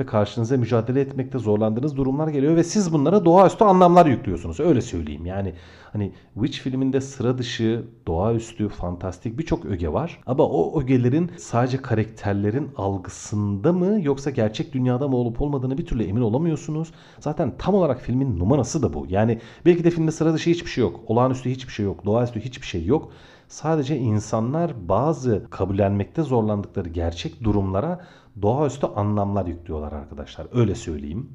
Ve 0.00 0.06
karşınıza 0.06 0.56
mücadele 0.56 1.00
etmekte 1.00 1.38
zorlandığınız 1.38 1.96
durumlar 1.96 2.28
geliyor 2.28 2.56
ve 2.56 2.64
siz 2.64 2.92
bunlara 2.92 3.24
doğaüstü 3.24 3.64
anlamlar 3.64 4.06
yüklüyorsunuz. 4.06 4.60
Öyle 4.60 4.80
söyleyeyim. 4.80 5.26
Yani 5.26 5.54
hani 5.92 6.12
Witch 6.34 6.58
filminde 6.58 7.00
sıra 7.00 7.38
dışı, 7.38 7.84
doğaüstü, 8.06 8.68
fantastik 8.68 9.38
birçok 9.38 9.64
öge 9.64 9.92
var. 9.92 10.20
Ama 10.26 10.44
o 10.44 10.80
ögelerin 10.80 11.30
sadece 11.36 11.76
karakterlerin 11.76 12.70
algısında 12.76 13.72
mı 13.72 14.00
yoksa 14.02 14.30
gerçek 14.30 14.72
dünyada 14.72 15.08
mı 15.08 15.16
olup 15.16 15.40
olmadığını 15.40 15.78
bir 15.78 15.86
türlü 15.86 16.04
emin 16.04 16.20
olamıyorsunuz. 16.20 16.92
Zaten 17.20 17.52
tam 17.58 17.74
olarak 17.74 18.00
filmin 18.00 18.38
numarası 18.38 18.82
da 18.82 18.94
bu. 18.94 19.06
Yani 19.08 19.40
belki 19.66 19.84
de 19.84 19.90
filmde 19.90 20.10
sıra 20.10 20.34
dışı 20.34 20.50
hiçbir 20.50 20.70
şey 20.70 20.82
yok. 20.82 21.00
Olağanüstü 21.06 21.50
hiçbir 21.50 21.72
şey 21.72 21.86
yok. 21.86 22.06
Doğaüstü 22.06 22.40
hiçbir 22.40 22.66
şey 22.66 22.84
yok. 22.84 23.12
Sadece 23.48 23.96
insanlar 23.96 24.88
bazı 24.88 25.46
kabullenmekte 25.50 26.22
zorlandıkları 26.22 26.88
gerçek 26.88 27.44
durumlara 27.44 28.00
doğaüstü 28.42 28.86
anlamlar 28.86 29.46
yüklüyorlar 29.46 29.92
arkadaşlar. 29.92 30.46
Öyle 30.52 30.74
söyleyeyim. 30.74 31.30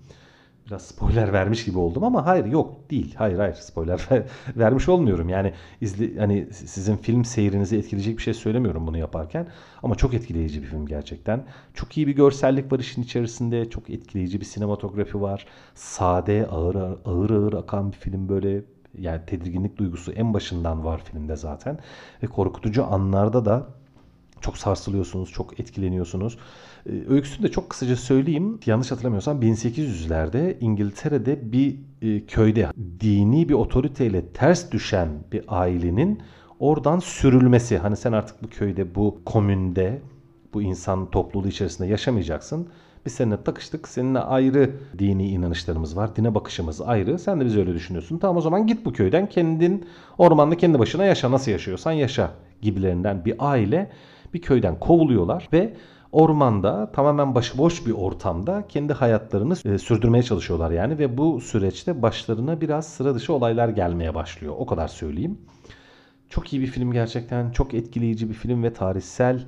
biraz 0.67 0.81
spoiler 0.81 1.33
vermiş 1.39 1.65
gibi 1.65 1.77
oldum 1.79 2.03
ama 2.03 2.25
hayır 2.25 2.45
yok 2.45 2.91
değil. 2.91 3.15
Hayır 3.17 3.37
hayır 3.37 3.53
spoiler 3.53 4.07
ver, 4.11 4.23
vermiş 4.55 4.89
olmuyorum. 4.89 5.29
Yani 5.29 5.53
izle, 5.81 6.19
hani 6.19 6.47
sizin 6.53 6.97
film 6.97 7.25
seyrinizi 7.25 7.77
etkileyecek 7.77 8.17
bir 8.17 8.23
şey 8.23 8.33
söylemiyorum 8.33 8.87
bunu 8.87 8.97
yaparken. 8.97 9.47
Ama 9.83 9.95
çok 9.95 10.13
etkileyici 10.13 10.61
bir 10.61 10.67
film 10.67 10.85
gerçekten. 10.85 11.45
Çok 11.73 11.97
iyi 11.97 12.07
bir 12.07 12.15
görsellik 12.15 12.71
var 12.71 12.79
işin 12.79 13.03
içerisinde. 13.03 13.69
Çok 13.69 13.89
etkileyici 13.89 14.39
bir 14.39 14.45
sinematografi 14.45 15.21
var. 15.21 15.45
Sade, 15.75 16.47
ağır 16.47 16.75
ağır 17.05 17.29
ağır 17.29 17.53
akan 17.53 17.91
bir 17.91 17.97
film 17.97 18.29
böyle 18.29 18.63
yani 18.97 19.21
tedirginlik 19.25 19.77
duygusu 19.77 20.11
en 20.11 20.33
başından 20.33 20.85
var 20.85 21.01
filmde 21.03 21.35
zaten. 21.35 21.79
Ve 22.23 22.27
korkutucu 22.27 22.85
anlarda 22.85 23.45
da 23.45 23.67
çok 24.41 24.57
sarsılıyorsunuz, 24.57 25.31
çok 25.31 25.59
etkileniyorsunuz. 25.59 26.37
Ee, 26.85 26.91
öyküsünü 27.09 27.47
de 27.47 27.51
çok 27.51 27.69
kısaca 27.69 27.95
söyleyeyim. 27.95 28.59
Yanlış 28.65 28.91
hatırlamıyorsam 28.91 29.41
1800'lerde 29.41 30.55
İngiltere'de 30.59 31.51
bir 31.51 31.75
e, 32.01 32.25
köyde 32.25 32.67
dini 32.99 33.49
bir 33.49 33.53
otoriteyle 33.53 34.27
ters 34.27 34.71
düşen 34.71 35.09
bir 35.31 35.43
ailenin 35.47 36.21
oradan 36.59 36.99
sürülmesi. 36.99 37.77
Hani 37.77 37.97
sen 37.97 38.11
artık 38.11 38.43
bu 38.43 38.49
köyde, 38.49 38.95
bu 38.95 39.21
komünde, 39.25 40.01
bu 40.53 40.61
insan 40.61 41.11
topluluğu 41.11 41.47
içerisinde 41.47 41.87
yaşamayacaksın. 41.87 42.67
Biz 43.05 43.13
seninle 43.13 43.43
takıştık. 43.43 43.87
Seninle 43.87 44.19
ayrı 44.19 44.71
dini 44.99 45.27
inanışlarımız 45.29 45.97
var. 45.97 46.15
Dine 46.15 46.35
bakışımız 46.35 46.81
ayrı. 46.81 47.19
Sen 47.19 47.39
de 47.39 47.45
biz 47.45 47.57
öyle 47.57 47.73
düşünüyorsun. 47.73 48.17
Tamam 48.17 48.37
o 48.37 48.41
zaman 48.41 48.67
git 48.67 48.85
bu 48.85 48.93
köyden. 48.93 49.29
Kendin 49.29 49.85
ormanda 50.17 50.57
kendi 50.57 50.79
başına 50.79 51.05
yaşa. 51.05 51.31
Nasıl 51.31 51.51
yaşıyorsan 51.51 51.91
yaşa 51.91 52.31
gibilerinden 52.61 53.25
bir 53.25 53.35
aile 53.39 53.91
bir 54.33 54.41
köyden 54.41 54.79
kovuluyorlar 54.79 55.49
ve 55.53 55.73
ormanda 56.11 56.91
tamamen 56.91 57.35
başıboş 57.35 57.85
bir 57.85 57.91
ortamda 57.91 58.67
kendi 58.67 58.93
hayatlarını 58.93 59.55
e, 59.65 59.77
sürdürmeye 59.77 60.23
çalışıyorlar 60.23 60.71
yani 60.71 60.99
ve 60.99 61.17
bu 61.17 61.41
süreçte 61.41 62.01
başlarına 62.01 62.61
biraz 62.61 62.87
sıra 62.87 63.15
dışı 63.15 63.33
olaylar 63.33 63.69
gelmeye 63.69 64.15
başlıyor. 64.15 64.55
O 64.57 64.65
kadar 64.65 64.87
söyleyeyim. 64.87 65.37
Çok 66.29 66.53
iyi 66.53 66.61
bir 66.61 66.67
film 66.67 66.91
gerçekten. 66.91 67.51
Çok 67.51 67.73
etkileyici 67.73 68.29
bir 68.29 68.33
film 68.33 68.63
ve 68.63 68.73
tarihsel 68.73 69.45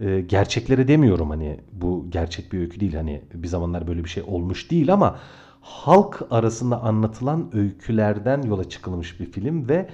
e, 0.00 0.20
gerçekleri 0.20 0.88
demiyorum 0.88 1.30
hani 1.30 1.60
bu 1.72 2.06
gerçek 2.10 2.52
bir 2.52 2.60
öykü 2.60 2.80
değil 2.80 2.94
hani 2.94 3.22
bir 3.34 3.48
zamanlar 3.48 3.86
böyle 3.86 4.04
bir 4.04 4.08
şey 4.08 4.22
olmuş 4.26 4.70
değil 4.70 4.92
ama 4.92 5.18
halk 5.60 6.22
arasında 6.30 6.80
anlatılan 6.80 7.50
öykülerden 7.52 8.42
yola 8.42 8.68
çıkılmış 8.68 9.20
bir 9.20 9.26
film 9.26 9.68
ve 9.68 9.88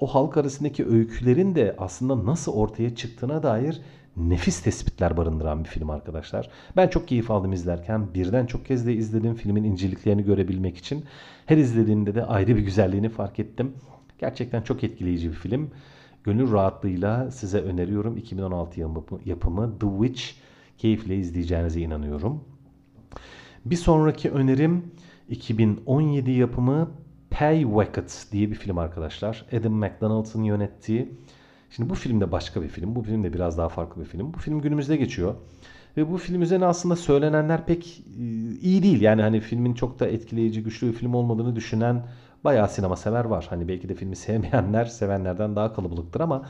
o 0.00 0.06
halk 0.06 0.36
arasındaki 0.36 0.86
öykülerin 0.86 1.54
de 1.54 1.74
aslında 1.78 2.26
nasıl 2.26 2.52
ortaya 2.52 2.94
çıktığına 2.94 3.42
dair 3.42 3.80
nefis 4.16 4.62
tespitler 4.62 5.16
barındıran 5.16 5.64
bir 5.64 5.68
film 5.68 5.90
arkadaşlar. 5.90 6.50
Ben 6.76 6.88
çok 6.88 7.08
keyif 7.08 7.30
aldım 7.30 7.52
izlerken. 7.52 8.14
Birden 8.14 8.46
çok 8.46 8.66
kez 8.66 8.86
de 8.86 8.94
izledim 8.94 9.34
filmin 9.34 9.64
inceliklerini 9.64 10.24
görebilmek 10.24 10.76
için. 10.76 11.04
Her 11.46 11.56
izlediğimde 11.56 12.14
de 12.14 12.24
ayrı 12.24 12.56
bir 12.56 12.62
güzelliğini 12.62 13.08
fark 13.08 13.38
ettim. 13.38 13.72
Gerçekten 14.18 14.62
çok 14.62 14.84
etkileyici 14.84 15.28
bir 15.28 15.34
film. 15.34 15.70
Gönül 16.24 16.52
rahatlığıyla 16.52 17.30
size 17.30 17.60
öneriyorum. 17.60 18.16
2016 18.16 18.80
yapımı 19.24 19.78
The 19.78 19.86
Witch 20.00 20.22
keyifle 20.78 21.16
izleyeceğinize 21.16 21.80
inanıyorum. 21.80 22.44
Bir 23.64 23.76
sonraki 23.76 24.30
önerim 24.30 24.84
2017 25.28 26.30
yapımı 26.30 26.90
Pay 27.30 27.62
Wacket 27.62 28.26
diye 28.32 28.50
bir 28.50 28.54
film 28.54 28.78
arkadaşlar. 28.78 29.46
Adam 29.52 29.72
McDonald'ın 29.72 30.42
yönettiği. 30.42 31.14
Şimdi 31.70 31.90
bu 31.90 31.94
film 31.94 32.20
de 32.20 32.32
başka 32.32 32.62
bir 32.62 32.68
film. 32.68 32.94
Bu 32.94 33.02
film 33.02 33.24
de 33.24 33.32
biraz 33.32 33.58
daha 33.58 33.68
farklı 33.68 34.00
bir 34.00 34.06
film. 34.06 34.34
Bu 34.34 34.38
film 34.38 34.60
günümüzde 34.60 34.96
geçiyor. 34.96 35.34
Ve 35.96 36.10
bu 36.10 36.16
film 36.16 36.42
üzerine 36.42 36.64
aslında 36.66 36.96
söylenenler 36.96 37.66
pek 37.66 38.04
e, 38.18 38.22
iyi 38.60 38.82
değil. 38.82 39.00
Yani 39.00 39.22
hani 39.22 39.40
filmin 39.40 39.74
çok 39.74 40.00
da 40.00 40.06
etkileyici, 40.06 40.62
güçlü 40.62 40.88
bir 40.88 40.92
film 40.92 41.14
olmadığını 41.14 41.56
düşünen 41.56 42.02
bayağı 42.44 42.68
sinema 42.68 42.96
sever 42.96 43.24
var. 43.24 43.46
Hani 43.50 43.68
belki 43.68 43.88
de 43.88 43.94
filmi 43.94 44.16
sevmeyenler 44.16 44.84
sevenlerden 44.84 45.56
daha 45.56 45.74
kalabalıktır 45.74 46.20
ama 46.20 46.42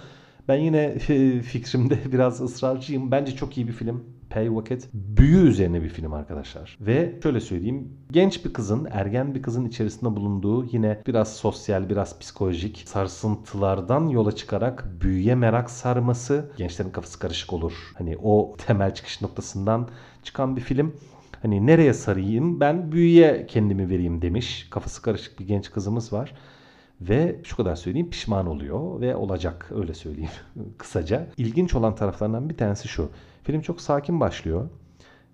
ben 0.48 0.56
yine 0.56 0.98
fikrimde 1.42 1.98
biraz 2.12 2.40
ısrarcıyım. 2.40 3.10
Bence 3.10 3.36
çok 3.36 3.56
iyi 3.58 3.68
bir 3.68 3.72
film. 3.72 4.04
Pay 4.30 4.46
Wacket 4.46 4.88
büyü 4.92 5.48
üzerine 5.48 5.82
bir 5.82 5.88
film 5.88 6.12
arkadaşlar. 6.12 6.78
Ve 6.80 7.14
şöyle 7.22 7.40
söyleyeyim. 7.40 7.88
Genç 8.10 8.44
bir 8.44 8.52
kızın, 8.52 8.88
ergen 8.90 9.34
bir 9.34 9.42
kızın 9.42 9.64
içerisinde 9.64 10.16
bulunduğu 10.16 10.64
yine 10.64 11.02
biraz 11.06 11.36
sosyal, 11.36 11.90
biraz 11.90 12.18
psikolojik 12.18 12.82
sarsıntılardan 12.86 14.08
yola 14.08 14.32
çıkarak 14.32 14.86
büyüye 15.00 15.34
merak 15.34 15.70
sarması 15.70 16.50
gençlerin 16.56 16.90
kafası 16.90 17.18
karışık 17.18 17.52
olur. 17.52 17.72
Hani 17.98 18.16
o 18.22 18.56
temel 18.66 18.94
çıkış 18.94 19.22
noktasından 19.22 19.88
çıkan 20.22 20.56
bir 20.56 20.60
film. 20.60 20.94
Hani 21.42 21.66
nereye 21.66 21.94
sarayım 21.94 22.60
ben 22.60 22.92
büyüye 22.92 23.46
kendimi 23.46 23.88
vereyim 23.88 24.22
demiş. 24.22 24.66
Kafası 24.70 25.02
karışık 25.02 25.38
bir 25.40 25.46
genç 25.46 25.70
kızımız 25.70 26.12
var. 26.12 26.34
Ve 27.00 27.40
şu 27.44 27.56
kadar 27.56 27.76
söyleyeyim 27.76 28.10
pişman 28.10 28.46
oluyor 28.46 29.00
ve 29.00 29.16
olacak 29.16 29.70
öyle 29.74 29.94
söyleyeyim 29.94 30.30
kısaca. 30.78 31.26
İlginç 31.36 31.74
olan 31.74 31.94
taraflarından 31.94 32.48
bir 32.50 32.56
tanesi 32.56 32.88
şu. 32.88 33.10
Film 33.44 33.60
çok 33.60 33.80
sakin 33.80 34.20
başlıyor 34.20 34.68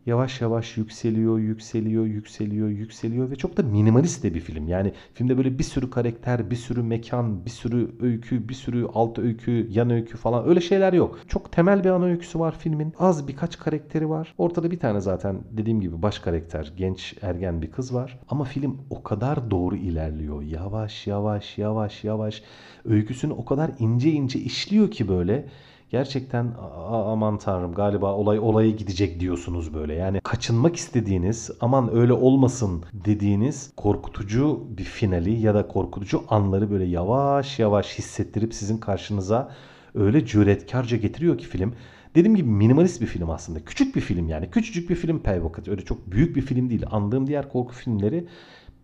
yavaş 0.06 0.40
yavaş 0.40 0.76
yükseliyor, 0.76 1.38
yükseliyor, 1.38 2.06
yükseliyor, 2.06 2.68
yükseliyor 2.68 3.30
ve 3.30 3.36
çok 3.36 3.56
da 3.56 3.62
minimalist 3.62 4.24
de 4.24 4.34
bir 4.34 4.40
film. 4.40 4.68
Yani 4.68 4.92
filmde 5.14 5.38
böyle 5.38 5.58
bir 5.58 5.64
sürü 5.64 5.90
karakter, 5.90 6.50
bir 6.50 6.56
sürü 6.56 6.82
mekan, 6.82 7.44
bir 7.44 7.50
sürü 7.50 7.90
öykü, 8.00 8.48
bir 8.48 8.54
sürü 8.54 8.86
alt 8.94 9.18
öykü, 9.18 9.68
yan 9.70 9.90
öykü 9.90 10.16
falan 10.16 10.48
öyle 10.48 10.60
şeyler 10.60 10.92
yok. 10.92 11.18
Çok 11.28 11.52
temel 11.52 11.84
bir 11.84 11.90
ana 11.90 12.04
öyküsü 12.04 12.38
var 12.38 12.54
filmin. 12.58 12.92
Az 12.98 13.28
birkaç 13.28 13.58
karakteri 13.58 14.08
var. 14.08 14.34
Ortada 14.38 14.70
bir 14.70 14.78
tane 14.78 15.00
zaten 15.00 15.36
dediğim 15.50 15.80
gibi 15.80 16.02
baş 16.02 16.18
karakter, 16.18 16.72
genç 16.76 17.14
ergen 17.22 17.62
bir 17.62 17.70
kız 17.70 17.94
var. 17.94 18.18
Ama 18.28 18.44
film 18.44 18.78
o 18.90 19.02
kadar 19.02 19.50
doğru 19.50 19.76
ilerliyor. 19.76 20.42
Yavaş 20.42 21.06
yavaş 21.06 21.58
yavaş 21.58 22.04
yavaş 22.04 22.42
öyküsünü 22.84 23.32
o 23.32 23.44
kadar 23.44 23.70
ince 23.78 24.10
ince 24.10 24.38
işliyor 24.38 24.90
ki 24.90 25.08
böyle 25.08 25.46
gerçekten 25.90 26.54
aman 26.90 27.38
tanrım 27.38 27.74
galiba 27.74 28.14
olay 28.14 28.38
olaya 28.38 28.70
gidecek 28.70 29.20
diyorsunuz 29.20 29.74
böyle. 29.74 29.94
Yani 29.94 30.20
kaçınmak 30.20 30.76
istediğiniz 30.76 31.50
aman 31.60 31.96
öyle 31.96 32.12
olmasın 32.12 32.84
dediğiniz 32.92 33.72
korkutucu 33.76 34.64
bir 34.68 34.84
finali 34.84 35.40
ya 35.40 35.54
da 35.54 35.68
korkutucu 35.68 36.24
anları 36.28 36.70
böyle 36.70 36.84
yavaş 36.84 37.58
yavaş 37.58 37.98
hissettirip 37.98 38.54
sizin 38.54 38.78
karşınıza 38.78 39.52
öyle 39.94 40.26
cüretkarca 40.26 40.96
getiriyor 40.96 41.38
ki 41.38 41.46
film. 41.46 41.74
Dediğim 42.14 42.36
gibi 42.36 42.48
minimalist 42.48 43.00
bir 43.00 43.06
film 43.06 43.30
aslında. 43.30 43.64
Küçük 43.64 43.96
bir 43.96 44.00
film 44.00 44.28
yani. 44.28 44.50
Küçücük 44.50 44.90
bir 44.90 44.94
film 44.94 45.18
Payvokat. 45.18 45.68
Öyle 45.68 45.84
çok 45.84 46.10
büyük 46.10 46.36
bir 46.36 46.42
film 46.42 46.70
değil. 46.70 46.84
Andığım 46.90 47.26
diğer 47.26 47.48
korku 47.48 47.74
filmleri 47.74 48.26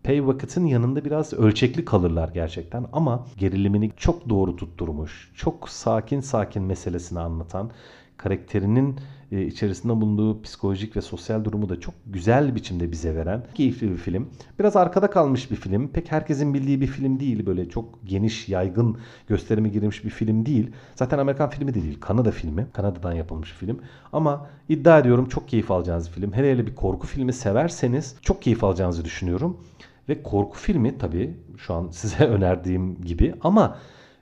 Pay 0.05 0.27
Vakit'in 0.27 0.67
yanında 0.67 1.05
biraz 1.05 1.33
ölçekli 1.33 1.85
kalırlar 1.85 2.29
gerçekten 2.29 2.87
ama 2.93 3.27
gerilimini 3.37 3.91
çok 3.97 4.29
doğru 4.29 4.57
tutturmuş. 4.57 5.33
Çok 5.35 5.69
sakin 5.69 6.21
sakin 6.21 6.63
meselesini 6.63 7.21
anlatan, 7.21 7.71
karakterinin 8.17 8.97
e, 9.33 9.43
içerisinde 9.47 9.93
bulunduğu 9.93 10.43
psikolojik 10.43 10.97
ve 10.97 11.01
sosyal 11.01 11.45
durumu 11.45 11.69
da 11.69 11.81
çok 11.81 11.95
güzel 12.07 12.55
biçimde 12.55 12.93
bize 12.93 13.15
veren 13.17 13.47
keyifli 13.55 13.91
bir 13.91 13.97
film. 13.97 14.29
Biraz 14.59 14.77
arkada 14.77 15.11
kalmış 15.11 15.51
bir 15.51 15.57
film. 15.57 15.89
Pek 15.89 16.13
herkesin 16.13 16.55
bildiği 16.55 16.81
bir 16.81 16.87
film 16.87 17.21
değil. 17.21 17.47
Böyle 17.47 17.69
çok 17.69 17.99
geniş, 18.05 18.49
yaygın 18.49 18.97
gösterimi 19.29 19.71
girmiş 19.71 20.05
bir 20.05 20.11
film 20.11 20.47
değil. 20.47 20.71
Zaten 20.95 21.19
Amerikan 21.19 21.51
filmi 21.51 21.75
de 21.75 21.83
değil. 21.83 22.01
Kanada 22.01 22.31
filmi. 22.31 22.67
Kanada'dan 22.73 23.13
yapılmış 23.13 23.53
film. 23.53 23.81
Ama 24.13 24.47
iddia 24.69 24.99
ediyorum 24.99 25.29
çok 25.29 25.49
keyif 25.49 25.71
alacağınız 25.71 26.09
bir 26.09 26.13
film. 26.13 26.33
Hele 26.33 26.53
hele 26.53 26.67
bir 26.67 26.75
korku 26.75 27.07
filmi 27.07 27.33
severseniz 27.33 28.17
çok 28.23 28.43
keyif 28.43 28.65
alacağınızı 28.65 29.05
düşünüyorum. 29.05 29.57
Ve 30.09 30.23
korku 30.23 30.59
filmi 30.59 30.99
tabii 30.99 31.37
şu 31.57 31.75
an 31.75 31.89
size 31.91 32.25
önerdiğim 32.27 33.01
gibi 33.01 33.35
ama 33.41 33.79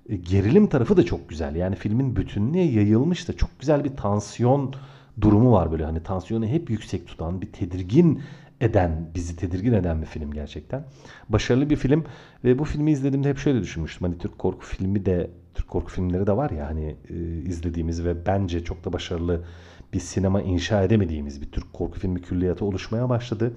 e, 0.08 0.16
gerilim 0.16 0.66
tarafı 0.66 0.96
da 0.96 1.04
çok 1.04 1.28
güzel. 1.28 1.56
Yani 1.56 1.76
filmin 1.76 2.16
bütünlüğe 2.16 2.64
yayılmış 2.64 3.28
da 3.28 3.32
çok 3.32 3.60
güzel 3.60 3.84
bir 3.84 3.96
tansiyon 3.96 4.74
durumu 5.20 5.52
var 5.52 5.72
böyle. 5.72 5.84
Hani 5.84 6.02
tansiyonu 6.02 6.46
hep 6.46 6.70
yüksek 6.70 7.06
tutan 7.06 7.42
bir 7.42 7.52
tedirgin 7.52 8.22
eden, 8.60 9.10
bizi 9.14 9.36
tedirgin 9.36 9.72
eden 9.72 10.00
bir 10.00 10.06
film 10.06 10.32
gerçekten. 10.32 10.84
Başarılı 11.28 11.70
bir 11.70 11.76
film 11.76 12.04
ve 12.44 12.58
bu 12.58 12.64
filmi 12.64 12.90
izlediğimde 12.90 13.28
hep 13.28 13.38
şöyle 13.38 13.60
düşünmüştüm. 13.60 14.06
Hani 14.06 14.18
Türk 14.18 14.38
korku 14.38 14.66
filmi 14.66 15.06
de, 15.06 15.30
Türk 15.54 15.68
korku 15.68 15.90
filmleri 15.92 16.26
de 16.26 16.36
var 16.36 16.50
ya 16.50 16.68
hani 16.68 16.96
e, 17.10 17.14
izlediğimiz 17.48 18.04
ve 18.04 18.26
bence 18.26 18.64
çok 18.64 18.84
da 18.84 18.92
başarılı 18.92 19.44
bir 19.92 20.00
sinema 20.00 20.42
inşa 20.42 20.82
edemediğimiz 20.82 21.40
bir 21.42 21.50
Türk 21.50 21.72
korku 21.72 21.98
filmi 21.98 22.22
külliyatı 22.22 22.64
oluşmaya 22.64 23.08
başladı. 23.08 23.52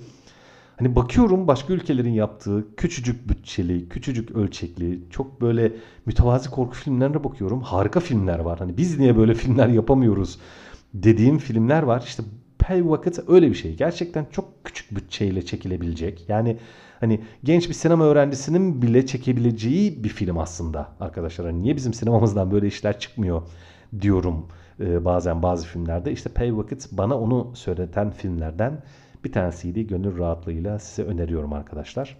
Hani 0.84 0.96
bakıyorum 0.96 1.48
başka 1.48 1.74
ülkelerin 1.74 2.12
yaptığı 2.13 2.75
küçücük 2.75 3.30
bütçeli, 3.30 3.90
küçücük 3.90 4.32
ölçekli, 4.32 5.00
çok 5.10 5.42
böyle 5.42 5.72
mütevazi 6.06 6.50
korku 6.50 6.75
filmlerine 6.75 7.24
bakıyorum. 7.24 7.62
Harika 7.62 8.00
filmler 8.00 8.40
var. 8.40 8.60
Hani 8.60 8.78
biz 8.78 9.00
niye 9.00 9.18
böyle 9.18 9.34
filmler 9.34 9.68
yapamıyoruz 9.68 10.40
dediğim 10.94 11.38
filmler 11.38 11.84
var. 11.84 12.04
İşte 12.08 12.24
Pay 12.60 12.90
Vakit 12.90 13.20
öyle 13.28 13.50
bir 13.50 13.56
şey. 13.56 13.75
Gerçekten 13.75 14.25
çok 14.32 14.63
küçük 14.63 14.96
bütçeyle 14.96 15.46
çekilebilecek. 15.46 16.30
Yani 16.30 16.58
hani 17.00 17.22
genç 17.44 17.70
bir 17.70 17.74
sinema 17.74 18.06
öğrencisinin 18.06 18.82
bile 18.82 19.06
çekebileceği 19.06 20.04
bir 20.04 20.10
film 20.10 20.38
aslında 20.38 20.88
arkadaşlar. 21.00 21.48
Hani 21.48 21.62
niye 21.63 21.75
bizim 21.75 21.94
sinemamızdan 21.94 22.52
böyle 22.52 22.68
işler 22.68 23.00
çıkmıyor 23.00 23.42
diyorum 24.02 24.48
bazen 24.80 25.44
bazı 25.44 25.68
filmlerde. 25.68 26.12
İşte 26.12 26.30
Pay 26.30 26.58
Vakit 26.58 26.88
bana 26.92 27.20
onu 27.20 27.52
söyleten 27.56 28.12
filmlerden 28.12 28.82
bir 29.24 29.32
tanesiydi. 29.32 29.88
Gönül 29.88 30.18
rahatlığıyla 30.18 30.80
size 30.80 31.03
öneriyorum 31.03 31.53
arkadaşlar. 31.53 32.18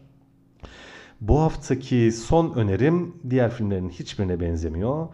Bu 1.22 1.40
haftaki 1.40 2.12
son 2.12 2.54
önerim 2.54 3.16
diğer 3.30 3.52
filmlerin 3.52 3.90
hiçbirine 3.90 4.40
benzemiyor. 4.40 5.08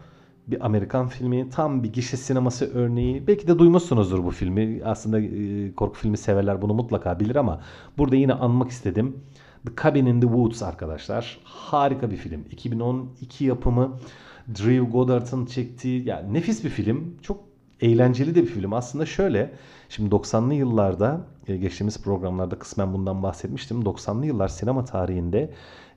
Bir 0.46 0.66
Amerikan 0.66 1.08
filmi, 1.08 1.50
tam 1.50 1.82
bir 1.82 1.92
gişe 1.92 2.16
sineması 2.16 2.74
örneği. 2.74 3.26
Belki 3.26 3.48
de 3.48 3.58
duymuşsunuzdur 3.58 4.24
bu 4.24 4.30
filmi. 4.30 4.80
Aslında 4.84 5.20
e, 5.20 5.74
korku 5.74 5.98
filmi 5.98 6.16
severler 6.16 6.62
bunu 6.62 6.74
mutlaka 6.74 7.20
bilir 7.20 7.36
ama 7.36 7.60
burada 7.98 8.16
yine 8.16 8.32
anmak 8.32 8.70
istedim. 8.70 9.16
The 9.66 9.72
Cabin 9.82 10.06
in 10.06 10.20
the 10.20 10.26
Woods 10.26 10.62
arkadaşlar. 10.62 11.38
Harika 11.44 12.10
bir 12.10 12.16
film. 12.16 12.44
2012 12.50 13.44
yapımı. 13.44 13.98
Drew 14.48 14.78
Goddard'ın 14.78 15.46
çektiği 15.46 16.08
yani 16.08 16.34
nefis 16.34 16.64
bir 16.64 16.70
film. 16.70 17.16
Çok 17.22 17.44
eğlenceli 17.80 18.34
de 18.34 18.42
bir 18.42 18.48
film. 18.48 18.72
Aslında 18.72 19.06
şöyle, 19.06 19.52
şimdi 19.90 20.14
90'lı 20.14 20.54
yıllarda 20.54 21.20
e, 21.48 21.56
geçtiğimiz 21.56 22.02
programlarda 22.02 22.58
kısmen 22.58 22.92
bundan 22.92 23.22
bahsetmiştim. 23.22 23.82
90'lı 23.82 24.26
yıllar 24.26 24.48
sinema 24.48 24.84
tarihinde 24.84 25.50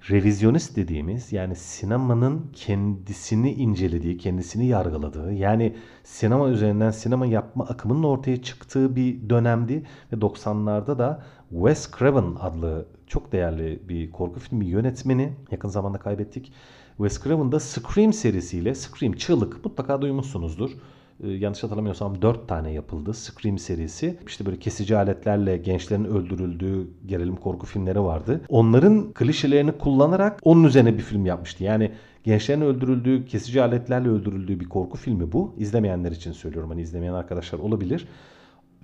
revizyonist 0.09 0.75
dediğimiz 0.75 1.33
yani 1.33 1.55
sinemanın 1.55 2.51
kendisini 2.53 3.53
incelediği, 3.53 4.17
kendisini 4.17 4.67
yargıladığı 4.67 5.33
yani 5.33 5.75
sinema 6.03 6.49
üzerinden 6.49 6.91
sinema 6.91 7.25
yapma 7.25 7.65
akımının 7.65 8.03
ortaya 8.03 8.41
çıktığı 8.41 8.95
bir 8.95 9.29
dönemdi 9.29 9.83
ve 10.13 10.15
90'larda 10.15 10.97
da 10.97 11.23
Wes 11.49 11.91
Craven 11.99 12.35
adlı 12.39 12.85
çok 13.07 13.31
değerli 13.31 13.89
bir 13.89 14.11
korku 14.11 14.39
filmi 14.39 14.65
yönetmeni 14.65 15.33
yakın 15.51 15.69
zamanda 15.69 15.97
kaybettik. 15.97 16.53
Wes 16.97 17.23
Craven 17.23 17.51
da 17.51 17.59
Scream 17.59 18.13
serisiyle 18.13 18.75
Scream 18.75 19.13
Çığlık 19.13 19.65
mutlaka 19.65 20.01
duymuşsunuzdur. 20.01 20.71
Ee, 21.23 21.29
yanlış 21.29 21.63
hatırlamıyorsam 21.63 22.21
4 22.21 22.47
tane 22.47 22.71
yapıldı 22.71 23.13
Scream 23.13 23.57
serisi. 23.57 24.17
İşte 24.27 24.45
böyle 24.45 24.59
kesici 24.59 24.97
aletlerle 24.97 25.57
gençlerin 25.57 26.05
öldürüldüğü 26.05 26.87
gerilim 27.05 27.35
korku 27.35 27.65
filmleri 27.65 28.01
vardı. 28.01 28.41
Onların 28.49 29.13
klişelerini 29.13 29.71
kullanarak 29.71 30.39
onun 30.43 30.63
üzerine 30.63 30.97
bir 30.97 31.03
film 31.03 31.25
yapmıştı. 31.25 31.63
Yani 31.63 31.91
gençlerin 32.23 32.61
öldürüldüğü, 32.61 33.25
kesici 33.25 33.61
aletlerle 33.61 34.09
öldürüldüğü 34.09 34.59
bir 34.59 34.69
korku 34.69 34.97
filmi 34.97 35.31
bu. 35.31 35.55
İzlemeyenler 35.57 36.11
için 36.11 36.31
söylüyorum. 36.31 36.69
Hani 36.69 36.81
izlemeyen 36.81 37.13
arkadaşlar 37.13 37.59
olabilir. 37.59 38.07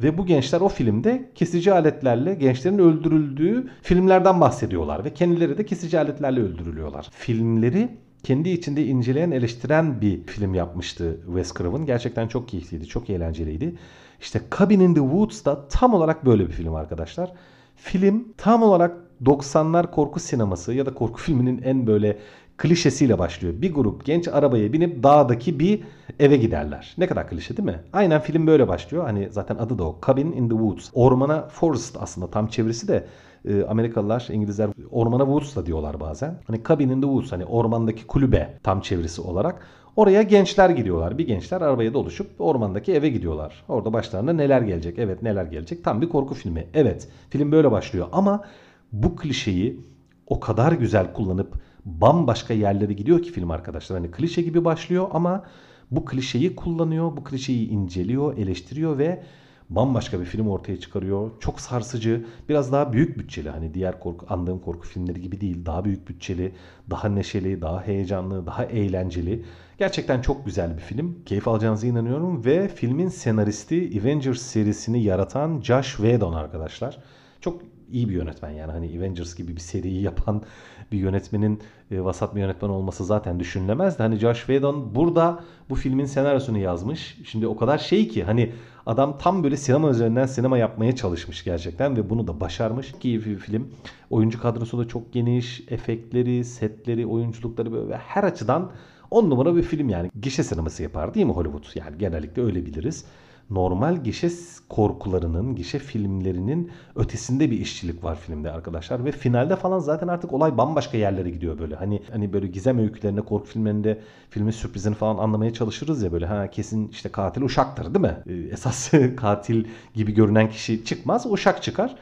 Ve 0.04 0.18
bu 0.18 0.26
gençler 0.26 0.62
o 0.62 0.70
filmde 0.70 1.30
kesici 1.36 1.74
aletlerle 1.74 2.36
gençlerin 2.36 2.80
öldürüldüğü 2.80 3.70
filmlerden 3.82 4.42
bahsediyorlar. 4.42 5.06
Ve 5.06 5.14
kendileri 5.14 5.58
de 5.58 5.66
kesici 5.66 6.00
aletlerle 6.00 6.42
öldürülüyorlar. 6.42 7.08
Filmleri 7.12 7.90
kendi 8.24 8.50
içinde 8.50 8.86
inceleyen, 8.86 9.32
eleştiren 9.32 10.02
bir 10.02 10.24
film 10.24 10.54
yapmıştı 10.54 11.20
Wes 11.26 11.54
Craven. 11.54 11.86
Gerçekten 11.86 12.28
çok 12.28 12.48
keyifliydi, 12.48 12.88
çok 12.88 13.10
eğlenceliydi. 13.10 13.76
İşte 14.22 14.42
Cabin 14.60 14.80
in 14.80 14.94
the 14.94 15.00
Woods 15.02 15.46
da 15.46 15.68
tam 15.68 15.94
olarak 15.94 16.26
böyle 16.26 16.48
bir 16.48 16.54
film 16.54 16.76
arkadaşlar. 16.76 17.32
Film 17.76 18.28
tam 18.38 18.64
olarak 18.64 18.98
90'lar 19.24 19.92
korku 19.92 20.20
sineması 20.20 20.74
ya 20.74 20.86
da 20.86 20.94
korku 20.94 21.22
filminin 21.22 21.62
en 21.62 21.88
böyle 21.88 22.18
klişesiyle 22.58 23.20
başlıyor. 23.20 23.54
Bir 23.62 23.74
grup 23.74 24.06
genç 24.06 24.28
arabaya 24.28 24.74
binip 24.74 25.04
dağdaki 25.04 25.60
bir 25.60 25.82
eve 26.20 26.38
giderler. 26.38 26.96
Ne 26.98 27.08
kadar 27.08 27.30
klişe 27.30 27.58
değil 27.58 27.70
mi? 27.70 27.80
Aynen 27.94 28.22
film 28.22 28.48
böyle 28.48 28.68
başlıyor. 28.68 29.04
Hani 29.04 29.28
zaten 29.32 29.56
adı 29.56 29.78
da 29.78 29.84
o. 29.84 30.00
Cabin 30.08 30.32
in 30.32 30.50
the 30.50 30.56
Woods. 30.56 30.90
Ormana 30.94 31.48
forest 31.48 31.98
aslında 32.00 32.28
tam 32.28 32.48
çevirisi 32.48 32.88
de 32.88 33.06
e, 33.46 33.64
Amerikalılar, 33.64 34.28
İngilizler 34.32 34.70
ormana 34.92 35.26
woods 35.26 35.66
diyorlar 35.66 36.00
bazen. 36.00 36.36
Hani 36.48 36.62
cabin 36.68 36.90
in 36.90 37.02
the 37.02 37.08
woods 37.08 37.32
hani 37.32 37.46
ormandaki 37.46 38.08
kulübe 38.08 38.54
tam 38.64 38.82
çevirisi 38.82 39.22
olarak. 39.22 39.62
Oraya 39.96 40.22
gençler 40.22 40.70
gidiyorlar. 40.70 41.18
Bir 41.18 41.28
gençler 41.28 41.62
arabaya 41.62 41.94
doluşup 41.94 42.28
ormandaki 42.42 42.94
eve 42.94 43.10
gidiyorlar. 43.10 43.64
Orada 43.68 43.94
başlarına 43.94 44.34
neler 44.34 44.62
gelecek? 44.62 45.00
Evet 45.00 45.24
neler 45.24 45.46
gelecek? 45.46 45.84
Tam 45.84 46.02
bir 46.02 46.10
korku 46.10 46.34
filmi. 46.34 46.68
Evet 46.74 47.08
film 47.30 47.52
böyle 47.52 47.72
başlıyor 47.72 48.08
ama 48.12 48.44
bu 48.92 49.16
klişeyi 49.16 49.80
o 50.28 50.40
kadar 50.40 50.72
güzel 50.72 51.14
kullanıp 51.14 51.54
bambaşka 51.86 52.54
yerlere 52.54 52.94
gidiyor 52.94 53.22
ki 53.22 53.32
film 53.32 53.52
arkadaşlar. 53.52 53.98
Hani 54.00 54.12
klişe 54.12 54.42
gibi 54.42 54.66
başlıyor 54.66 55.08
ama 55.12 55.44
bu 55.92 56.06
klişeyi 56.06 56.56
kullanıyor, 56.56 57.18
bu 57.18 57.24
klişeyi 57.24 57.70
inceliyor, 57.70 58.38
eleştiriyor 58.38 58.98
ve 58.98 59.24
bambaşka 59.70 60.20
bir 60.20 60.26
film 60.26 60.48
ortaya 60.48 60.80
çıkarıyor. 60.80 61.32
Çok 61.40 61.62
sarsıcı, 61.62 62.26
biraz 62.50 62.72
daha 62.72 62.94
büyük 62.94 63.20
bütçeli. 63.20 63.50
Hani 63.50 63.74
diğer 63.74 64.00
korku, 64.00 64.26
andığım 64.30 64.60
korku 64.60 64.88
filmleri 64.88 65.22
gibi 65.22 65.42
değil. 65.42 65.66
Daha 65.66 65.86
büyük 65.86 66.08
bütçeli, 66.08 66.52
daha 66.90 67.10
neşeli, 67.10 67.62
daha 67.62 67.88
heyecanlı, 67.88 68.46
daha 68.46 68.66
eğlenceli. 68.66 69.46
Gerçekten 69.78 70.22
çok 70.22 70.46
güzel 70.46 70.78
bir 70.78 70.82
film. 70.82 71.16
Keyif 71.26 71.48
alacağınıza 71.48 71.88
inanıyorum 71.88 72.46
ve 72.46 72.68
filmin 72.68 73.10
senaristi 73.10 74.00
Avengers 74.02 74.42
serisini 74.42 75.04
yaratan 75.04 75.62
Josh 75.62 75.96
Whedon 75.96 76.34
arkadaşlar. 76.34 76.98
Çok 77.42 77.62
iyi 77.92 78.10
bir 78.10 78.14
yönetmen 78.14 78.50
yani 78.50 78.72
hani 78.72 78.98
Avengers 78.98 79.36
gibi 79.36 79.56
bir 79.56 79.62
seriyi 79.62 80.02
yapan 80.02 80.44
bir 80.92 80.98
yönetmenin 80.98 81.62
e, 81.92 82.04
vasat 82.04 82.36
bir 82.36 82.40
yönetmen 82.40 82.70
olması 82.70 83.06
zaten 83.06 83.40
düşünülemez 83.40 84.00
de 84.00 84.04
hani 84.04 84.16
Josh 84.16 84.38
Whedon 84.38 84.96
burada 84.96 85.44
bu 85.70 85.76
filmin 85.76 86.06
senaryosunu 86.06 86.58
yazmış. 86.58 87.18
Şimdi 87.26 87.48
o 87.48 87.58
kadar 87.58 87.78
şey 87.78 88.08
ki 88.08 88.24
hani 88.24 88.52
adam 88.90 89.18
tam 89.18 89.44
böyle 89.44 89.58
sinema 89.58 89.90
üzerinden 89.90 90.26
sinema 90.26 90.58
yapmaya 90.58 90.96
çalışmış 90.96 91.44
gerçekten 91.44 91.98
ve 91.98 92.10
bunu 92.10 92.28
da 92.28 92.40
başarmış. 92.40 92.94
Keyifli 93.00 93.32
bir 93.32 93.38
film. 93.38 93.68
Oyuncu 94.10 94.42
kadrosu 94.42 94.80
da 94.80 94.88
çok 94.88 95.14
geniş. 95.14 95.64
Efektleri, 95.68 96.46
setleri, 96.46 97.06
oyunculukları 97.06 97.72
böyle 97.72 97.98
her 97.98 98.24
açıdan 98.24 98.72
10 99.12 99.30
numara 99.30 99.56
bir 99.56 99.64
film 99.64 99.90
yani. 99.90 100.12
Gişe 100.22 100.44
sineması 100.44 100.84
yapar 100.84 101.14
değil 101.14 101.26
mi 101.26 101.32
Hollywood? 101.32 101.64
Yani 101.76 101.98
genellikle 101.98 102.42
öyle 102.42 102.66
biliriz 102.66 103.06
normal 103.50 104.04
gişe 104.04 104.30
korkularının, 104.70 105.56
gişe 105.56 105.80
filmlerinin 105.80 106.72
ötesinde 106.96 107.52
bir 107.52 107.60
işçilik 107.60 108.04
var 108.04 108.16
filmde 108.16 108.52
arkadaşlar 108.52 109.06
ve 109.06 109.12
finalde 109.12 109.56
falan 109.56 109.80
zaten 109.80 110.08
artık 110.08 110.34
olay 110.34 110.58
bambaşka 110.58 110.98
yerlere 110.98 111.30
gidiyor 111.30 111.60
böyle. 111.60 111.76
Hani 111.76 112.02
hani 112.12 112.34
böyle 112.34 112.48
gizem 112.48 112.80
öykülerinde, 112.80 113.22
korku 113.22 113.48
filmlerinde 113.48 114.00
filmin 114.30 114.52
sürprizini 114.52 114.96
falan 114.96 115.18
anlamaya 115.18 115.54
çalışırız 115.54 116.04
ya 116.04 116.12
böyle 116.12 116.26
ha 116.26 116.50
kesin 116.50 116.88
işte 116.88 117.10
katil 117.10 117.42
uşaktır 117.42 117.94
değil 117.94 118.06
mi? 118.06 118.18
Ee, 118.28 118.54
esas 118.54 118.92
katil 119.18 119.66
gibi 119.96 120.14
görünen 120.14 120.50
kişi 120.50 120.86
çıkmaz, 120.86 121.26
uşak 121.26 121.64
çıkar. 121.64 121.96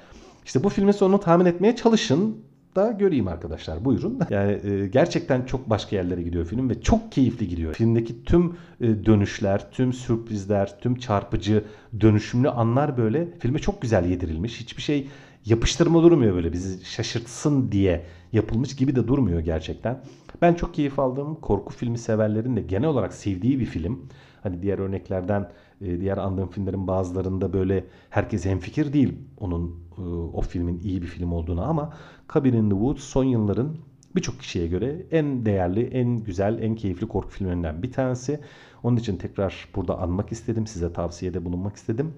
İşte 0.46 0.64
bu 0.64 0.70
filmin 0.70 0.92
sonunu 0.92 1.20
tahmin 1.20 1.46
etmeye 1.46 1.76
çalışın 1.76 2.38
da 2.78 2.92
göreyim 2.92 3.28
arkadaşlar. 3.28 3.86
Buyurun. 3.86 4.20
Yani 4.30 4.60
e, 4.64 4.88
gerçekten 4.88 5.46
çok 5.46 5.70
başka 5.70 5.96
yerlere 5.96 6.22
gidiyor 6.24 6.46
film 6.46 6.70
ve 6.70 6.82
çok 6.82 7.12
keyifli 7.12 7.48
gidiyor. 7.48 7.74
Filmdeki 7.74 8.24
tüm 8.24 8.56
e, 8.82 9.06
dönüşler, 9.06 9.72
tüm 9.72 9.94
sürprizler, 9.94 10.80
tüm 10.80 10.96
çarpıcı, 10.96 11.64
dönüşümlü 12.02 12.50
anlar 12.50 12.98
böyle 12.98 13.28
filme 13.40 13.60
çok 13.60 13.82
güzel 13.82 14.06
yedirilmiş. 14.06 14.60
Hiçbir 14.60 14.82
şey 14.82 15.08
yapıştırma 15.46 16.04
durmuyor 16.04 16.36
böyle 16.36 16.54
bizi 16.54 16.86
şaşırtsın 16.86 17.72
diye 17.72 18.06
yapılmış 18.34 18.76
gibi 18.76 18.96
de 18.96 19.08
durmuyor 19.08 19.40
gerçekten. 19.40 20.00
Ben 20.42 20.54
çok 20.54 20.74
keyif 20.74 21.00
aldım. 21.00 21.36
Korku 21.42 21.74
filmi 21.74 21.98
severlerin 21.98 22.56
de 22.56 22.62
genel 22.62 22.90
olarak 22.90 23.14
sevdiği 23.14 23.60
bir 23.60 23.66
film. 23.66 24.06
Hani 24.44 24.62
diğer 24.62 24.80
örneklerden, 24.80 25.50
e, 25.82 26.00
diğer 26.00 26.18
andığım 26.18 26.50
filmlerin 26.50 26.88
bazılarında 26.88 27.54
böyle 27.54 27.84
herkes 28.10 28.46
hemfikir 28.46 28.94
değil 28.94 29.14
onun 29.40 29.87
o 30.34 30.42
filmin 30.42 30.80
iyi 30.80 31.02
bir 31.02 31.08
film 31.08 31.32
olduğunu 31.32 31.70
ama 31.70 31.94
Cabin 32.34 32.54
in 32.54 32.70
the 32.70 32.76
Woods 32.76 33.04
son 33.04 33.24
yılların 33.24 33.78
birçok 34.16 34.40
kişiye 34.40 34.68
göre 34.68 35.06
en 35.12 35.46
değerli, 35.46 35.84
en 35.86 36.18
güzel, 36.18 36.60
en 36.62 36.76
keyifli 36.76 37.08
korku 37.08 37.30
filmlerinden 37.30 37.84
bir 37.84 37.92
tanesi. 37.92 38.40
Onun 38.84 38.98
için 38.98 39.18
tekrar 39.18 39.68
burada 39.76 39.98
anmak 40.00 40.32
istedim, 40.32 40.68
size 40.68 40.94
tavsiyede 40.94 41.46
bulunmak 41.46 41.76
istedim. 41.76 42.14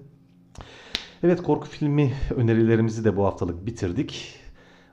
Evet 1.22 1.42
korku 1.42 1.68
filmi 1.68 2.12
önerilerimizi 2.36 3.04
de 3.04 3.16
bu 3.16 3.24
haftalık 3.24 3.66
bitirdik. 3.66 4.36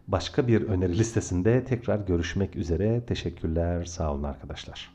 Başka 0.07 0.47
bir 0.47 0.61
öneri 0.61 0.97
listesinde 0.97 1.63
tekrar 1.63 1.99
görüşmek 1.99 2.55
üzere. 2.55 3.05
Teşekkürler, 3.05 3.85
sağ 3.85 4.13
olun 4.13 4.23
arkadaşlar. 4.23 4.91